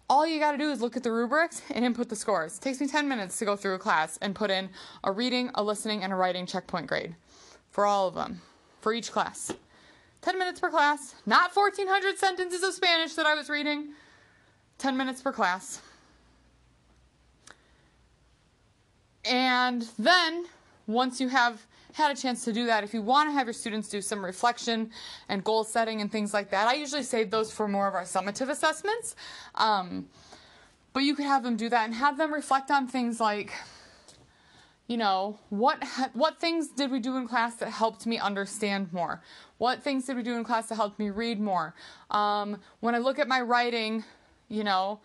all 0.09 0.27
you 0.27 0.39
got 0.39 0.53
to 0.53 0.57
do 0.57 0.71
is 0.71 0.81
look 0.81 0.97
at 0.97 1.03
the 1.03 1.11
rubrics 1.11 1.61
and 1.71 1.85
input 1.85 2.09
the 2.09 2.15
scores. 2.15 2.57
It 2.57 2.61
takes 2.61 2.81
me 2.81 2.87
10 2.87 3.07
minutes 3.07 3.37
to 3.39 3.45
go 3.45 3.55
through 3.55 3.75
a 3.75 3.79
class 3.79 4.17
and 4.21 4.35
put 4.35 4.51
in 4.51 4.69
a 5.03 5.11
reading, 5.11 5.51
a 5.55 5.63
listening, 5.63 6.03
and 6.03 6.11
a 6.11 6.15
writing 6.15 6.45
checkpoint 6.45 6.87
grade 6.87 7.15
for 7.69 7.85
all 7.85 8.07
of 8.07 8.15
them, 8.15 8.41
for 8.81 8.93
each 8.93 9.11
class. 9.11 9.51
10 10.23 10.39
minutes 10.39 10.59
per 10.59 10.69
class, 10.69 11.15
not 11.25 11.53
1,400 11.53 12.17
sentences 12.17 12.63
of 12.63 12.73
Spanish 12.73 13.13
that 13.15 13.25
I 13.25 13.35
was 13.35 13.49
reading. 13.49 13.89
10 14.77 14.95
minutes 14.95 15.21
per 15.21 15.33
class. 15.33 15.81
And 19.25 19.87
then, 19.99 20.45
once 20.87 21.19
you 21.19 21.27
have 21.27 21.61
had 21.93 22.17
a 22.17 22.19
chance 22.19 22.43
to 22.45 22.53
do 22.53 22.65
that, 22.65 22.83
if 22.83 22.93
you 22.93 23.01
want 23.01 23.29
to 23.29 23.33
have 23.33 23.47
your 23.47 23.53
students 23.53 23.89
do 23.89 24.01
some 24.01 24.23
reflection 24.23 24.91
and 25.29 25.43
goal 25.43 25.63
setting 25.63 26.01
and 26.01 26.11
things 26.11 26.33
like 26.33 26.49
that, 26.51 26.67
I 26.67 26.73
usually 26.73 27.03
save 27.03 27.29
those 27.29 27.51
for 27.51 27.67
more 27.67 27.87
of 27.87 27.93
our 27.93 28.03
summative 28.03 28.49
assessments. 28.49 29.15
Um, 29.55 30.07
but 30.93 31.03
you 31.03 31.15
could 31.15 31.25
have 31.25 31.43
them 31.43 31.57
do 31.57 31.69
that 31.69 31.85
and 31.85 31.93
have 31.93 32.17
them 32.17 32.33
reflect 32.33 32.71
on 32.71 32.87
things 32.87 33.19
like, 33.19 33.53
you 34.87 34.97
know, 34.97 35.39
what 35.49 35.83
what 36.13 36.39
things 36.39 36.67
did 36.67 36.91
we 36.91 36.99
do 36.99 37.15
in 37.17 37.27
class 37.27 37.55
that 37.55 37.69
helped 37.69 38.05
me 38.05 38.17
understand 38.17 38.91
more? 38.91 39.21
What 39.57 39.81
things 39.81 40.05
did 40.05 40.17
we 40.17 40.23
do 40.23 40.35
in 40.35 40.43
class 40.43 40.67
that 40.67 40.75
helped 40.75 40.99
me 40.99 41.09
read 41.09 41.39
more? 41.39 41.73
Um, 42.11 42.57
when 42.81 42.93
I 42.93 42.97
look 42.97 43.17
at 43.17 43.27
my 43.27 43.41
writing, 43.41 44.03
you 44.49 44.63
know, 44.63 44.99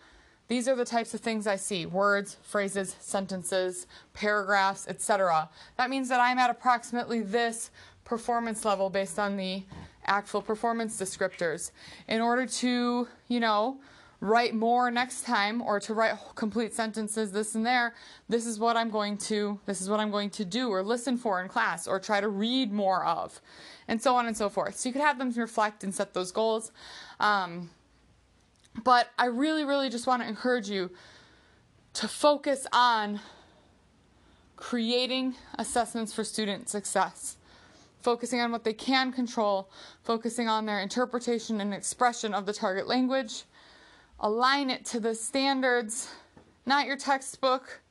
these 0.49 0.67
are 0.67 0.75
the 0.75 0.85
types 0.85 1.13
of 1.13 1.21
things 1.21 1.47
I 1.47 1.55
see 1.55 1.85
words, 1.85 2.37
phrases, 2.41 2.95
sentences, 2.99 3.87
paragraphs, 4.13 4.87
etc. 4.87 5.49
That 5.77 5.89
means 5.89 6.09
that 6.09 6.19
I'm 6.19 6.39
at 6.39 6.49
approximately 6.49 7.21
this 7.21 7.71
performance 8.03 8.65
level 8.65 8.89
based 8.89 9.17
on 9.17 9.37
the 9.37 9.63
actual 10.05 10.41
performance 10.41 10.99
descriptors. 10.99 11.71
In 12.07 12.19
order 12.19 12.45
to, 12.47 13.07
you 13.27 13.39
know, 13.39 13.79
write 14.21 14.53
more 14.53 14.91
next 14.91 15.23
time 15.23 15.61
or 15.61 15.79
to 15.79 15.93
write 15.93 16.15
complete 16.35 16.73
sentences 16.73 17.31
this 17.31 17.55
and 17.55 17.65
there 17.65 17.93
this 18.27 18.45
is 18.45 18.59
what 18.59 18.75
i'm 18.75 18.89
going 18.89 19.17
to 19.17 19.57
this 19.65 19.79
is 19.79 19.89
what 19.89 19.99
i'm 19.99 20.11
going 20.11 20.29
to 20.29 20.43
do 20.43 20.69
or 20.69 20.83
listen 20.83 21.17
for 21.17 21.41
in 21.41 21.47
class 21.47 21.87
or 21.87 21.99
try 21.99 22.19
to 22.19 22.27
read 22.27 22.71
more 22.71 23.05
of 23.05 23.39
and 23.89 24.01
so 24.01 24.15
on 24.15 24.27
and 24.27 24.37
so 24.37 24.47
forth. 24.47 24.77
So 24.77 24.87
you 24.87 24.93
could 24.93 25.01
have 25.01 25.17
them 25.17 25.31
reflect 25.31 25.83
and 25.83 25.93
set 25.93 26.13
those 26.13 26.31
goals. 26.31 26.71
Um, 27.19 27.71
but 28.83 29.09
I 29.17 29.25
really, 29.25 29.65
really 29.65 29.89
just 29.89 30.07
want 30.07 30.21
to 30.21 30.27
encourage 30.29 30.69
you 30.69 30.91
to 31.93 32.07
focus 32.07 32.67
on 32.71 33.19
creating 34.55 35.35
assessments 35.57 36.13
for 36.13 36.23
student 36.23 36.69
success, 36.69 37.37
focusing 37.99 38.39
on 38.39 38.51
what 38.51 38.63
they 38.63 38.73
can 38.73 39.11
control, 39.11 39.69
focusing 40.03 40.47
on 40.47 40.67
their 40.67 40.79
interpretation 40.79 41.59
and 41.59 41.73
expression 41.73 42.33
of 42.33 42.45
the 42.45 42.53
target 42.53 42.87
language, 42.87 43.43
align 44.19 44.69
it 44.69 44.85
to 44.85 44.99
the 44.99 45.15
standards, 45.15 46.09
not 46.65 46.85
your 46.85 46.97
textbook. 46.97 47.81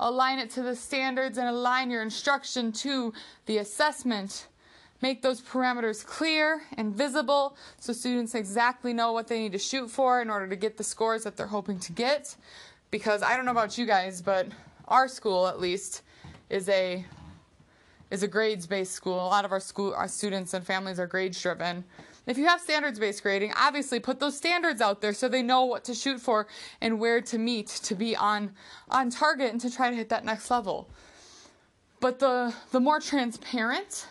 Align 0.00 0.38
it 0.38 0.50
to 0.50 0.62
the 0.62 0.76
standards 0.76 1.38
and 1.38 1.48
align 1.48 1.90
your 1.90 2.02
instruction 2.02 2.70
to 2.70 3.12
the 3.46 3.58
assessment 3.58 4.46
Make 5.00 5.22
those 5.22 5.40
parameters 5.40 6.04
clear 6.04 6.62
and 6.76 6.92
visible 6.92 7.56
so 7.78 7.92
students 7.92 8.34
exactly 8.34 8.92
know 8.92 9.12
what 9.12 9.28
they 9.28 9.38
need 9.38 9.52
to 9.52 9.58
shoot 9.58 9.90
for 9.90 10.20
in 10.20 10.28
order 10.28 10.48
to 10.48 10.56
get 10.56 10.76
the 10.76 10.82
scores 10.82 11.22
that 11.22 11.36
they're 11.36 11.46
hoping 11.46 11.78
to 11.80 11.92
get. 11.92 12.34
Because 12.90 13.22
I 13.22 13.36
don't 13.36 13.44
know 13.44 13.52
about 13.52 13.78
you 13.78 13.86
guys, 13.86 14.20
but 14.20 14.48
our 14.88 15.06
school 15.06 15.46
at 15.46 15.60
least 15.60 16.02
is 16.50 16.68
a 16.68 17.04
is 18.10 18.22
a 18.22 18.28
grades 18.28 18.66
based 18.66 18.92
school. 18.92 19.14
A 19.14 19.28
lot 19.28 19.44
of 19.44 19.52
our 19.52 19.60
school 19.60 19.94
our 19.94 20.08
students 20.08 20.54
and 20.54 20.66
families 20.66 20.98
are 20.98 21.06
grades 21.06 21.40
driven. 21.40 21.84
If 22.28 22.36
you 22.36 22.46
have 22.46 22.60
standards 22.60 22.98
based 22.98 23.22
grading, 23.22 23.54
obviously 23.56 24.00
put 24.00 24.20
those 24.20 24.36
standards 24.36 24.82
out 24.82 25.00
there 25.00 25.14
so 25.14 25.30
they 25.30 25.40
know 25.40 25.64
what 25.64 25.82
to 25.84 25.94
shoot 25.94 26.20
for 26.20 26.46
and 26.78 27.00
where 27.00 27.22
to 27.22 27.38
meet 27.38 27.68
to 27.68 27.94
be 27.94 28.14
on 28.14 28.52
on 28.90 29.08
target 29.08 29.50
and 29.50 29.60
to 29.62 29.70
try 29.70 29.88
to 29.88 29.96
hit 29.96 30.10
that 30.10 30.26
next 30.26 30.50
level. 30.50 30.90
But 32.00 32.18
the 32.18 32.54
the 32.70 32.80
more 32.80 33.00
transparent 33.00 34.08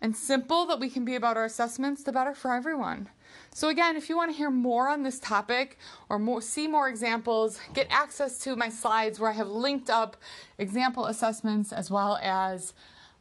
and 0.00 0.16
simple 0.16 0.64
that 0.66 0.80
we 0.80 0.88
can 0.88 1.04
be 1.04 1.14
about 1.14 1.36
our 1.36 1.44
assessments, 1.44 2.02
the 2.02 2.12
better 2.12 2.34
for 2.34 2.54
everyone. 2.54 3.10
So 3.52 3.68
again, 3.68 3.96
if 3.96 4.08
you 4.08 4.16
want 4.16 4.30
to 4.30 4.36
hear 4.36 4.50
more 4.50 4.88
on 4.88 5.02
this 5.02 5.18
topic 5.18 5.78
or 6.08 6.18
more, 6.18 6.40
see 6.40 6.66
more 6.66 6.88
examples, 6.88 7.60
get 7.74 7.86
access 7.90 8.38
to 8.40 8.56
my 8.56 8.70
slides 8.70 9.20
where 9.20 9.30
I 9.30 9.34
have 9.34 9.48
linked 9.48 9.90
up 9.90 10.16
example 10.58 11.06
assessments 11.06 11.70
as 11.70 11.90
well 11.90 12.18
as 12.22 12.72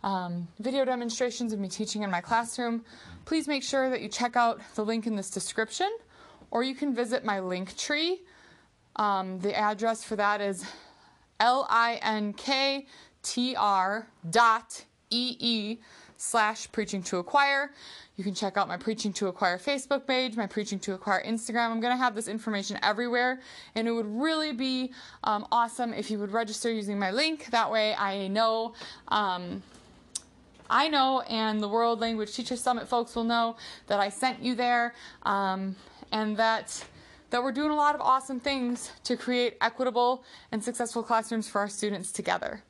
um, 0.03 0.47
video 0.59 0.85
demonstrations 0.85 1.53
of 1.53 1.59
me 1.59 1.67
teaching 1.69 2.03
in 2.03 2.11
my 2.11 2.21
classroom, 2.21 2.83
please 3.25 3.47
make 3.47 3.63
sure 3.63 3.89
that 3.89 4.01
you 4.01 4.09
check 4.09 4.35
out 4.35 4.61
the 4.75 4.83
link 4.83 5.07
in 5.07 5.15
this 5.15 5.29
description 5.29 5.89
or 6.51 6.63
you 6.63 6.75
can 6.75 6.93
visit 6.93 7.23
my 7.25 7.39
link 7.39 7.75
tree. 7.77 8.21
Um, 8.97 9.39
the 9.39 9.57
address 9.57 10.03
for 10.03 10.15
that 10.17 10.41
is 10.41 10.65
linktr 11.39 12.85
dot 14.29 14.85
ee 15.09 15.79
slash 16.17 16.71
preaching 16.71 17.03
to 17.03 17.17
acquire. 17.17 17.71
You 18.15 18.23
can 18.23 18.33
check 18.35 18.57
out 18.57 18.67
my 18.67 18.77
Preaching 18.77 19.11
to 19.13 19.27
Acquire 19.27 19.57
Facebook 19.57 20.05
page, 20.05 20.37
my 20.37 20.45
Preaching 20.45 20.79
to 20.81 20.93
Acquire 20.93 21.23
Instagram. 21.25 21.71
I'm 21.71 21.79
going 21.79 21.91
to 21.91 21.97
have 21.97 22.13
this 22.13 22.27
information 22.27 22.77
everywhere, 22.83 23.41
and 23.73 23.87
it 23.87 23.91
would 23.91 24.05
really 24.05 24.53
be 24.53 24.93
um, 25.23 25.47
awesome 25.51 25.93
if 25.93 26.11
you 26.11 26.19
would 26.19 26.31
register 26.31 26.71
using 26.71 26.99
my 26.99 27.09
link. 27.09 27.47
That 27.47 27.71
way, 27.71 27.95
I 27.95 28.27
know. 28.27 28.75
Um, 29.07 29.63
I 30.73 30.88
know, 30.88 31.21
and 31.29 31.62
the 31.62 31.69
World 31.69 32.01
Language 32.01 32.33
Teacher 32.33 32.55
Summit 32.55 32.88
folks 32.88 33.15
will 33.15 33.23
know 33.23 33.57
that 33.86 33.99
I 33.99 34.09
sent 34.09 34.41
you 34.41 34.55
there, 34.55 34.95
um, 35.21 35.75
and 36.12 36.36
that 36.38 36.83
that 37.29 37.43
we're 37.43 37.51
doing 37.51 37.69
a 37.69 37.75
lot 37.75 37.93
of 37.93 38.01
awesome 38.01 38.39
things 38.39 38.91
to 39.03 39.15
create 39.15 39.55
equitable 39.62 40.23
and 40.51 40.63
successful 40.63 41.03
classrooms 41.03 41.47
for 41.47 41.59
our 41.62 41.67
students 41.67 42.12
together. 42.12 42.63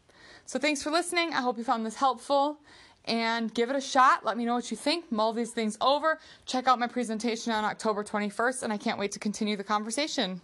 So 0.46 0.60
thanks 0.60 0.84
for 0.84 0.92
listening. 0.92 1.34
I 1.34 1.40
hope 1.40 1.58
you 1.58 1.64
found 1.64 1.86
this 1.86 1.96
helpful, 1.96 2.60
and 3.06 3.54
give 3.54 3.70
it 3.70 3.76
a 3.78 3.82
shot. 3.82 4.26
Let 4.26 4.36
me 4.36 4.44
know 4.44 4.56
what 4.56 4.70
you 4.70 4.76
think. 4.76 5.10
Mull 5.10 5.32
these 5.32 5.52
things 5.52 5.78
over. 5.80 6.20
Check 6.46 6.68
out 6.68 6.80
my 6.80 6.88
presentation 6.88 7.54
on 7.54 7.64
October 7.64 8.04
21st, 8.04 8.64
and 8.64 8.74
I 8.74 8.78
can't 8.78 9.00
wait 9.00 9.14
to 9.14 9.20
continue 9.20 9.56
the 9.56 9.64
conversation. 9.64 10.42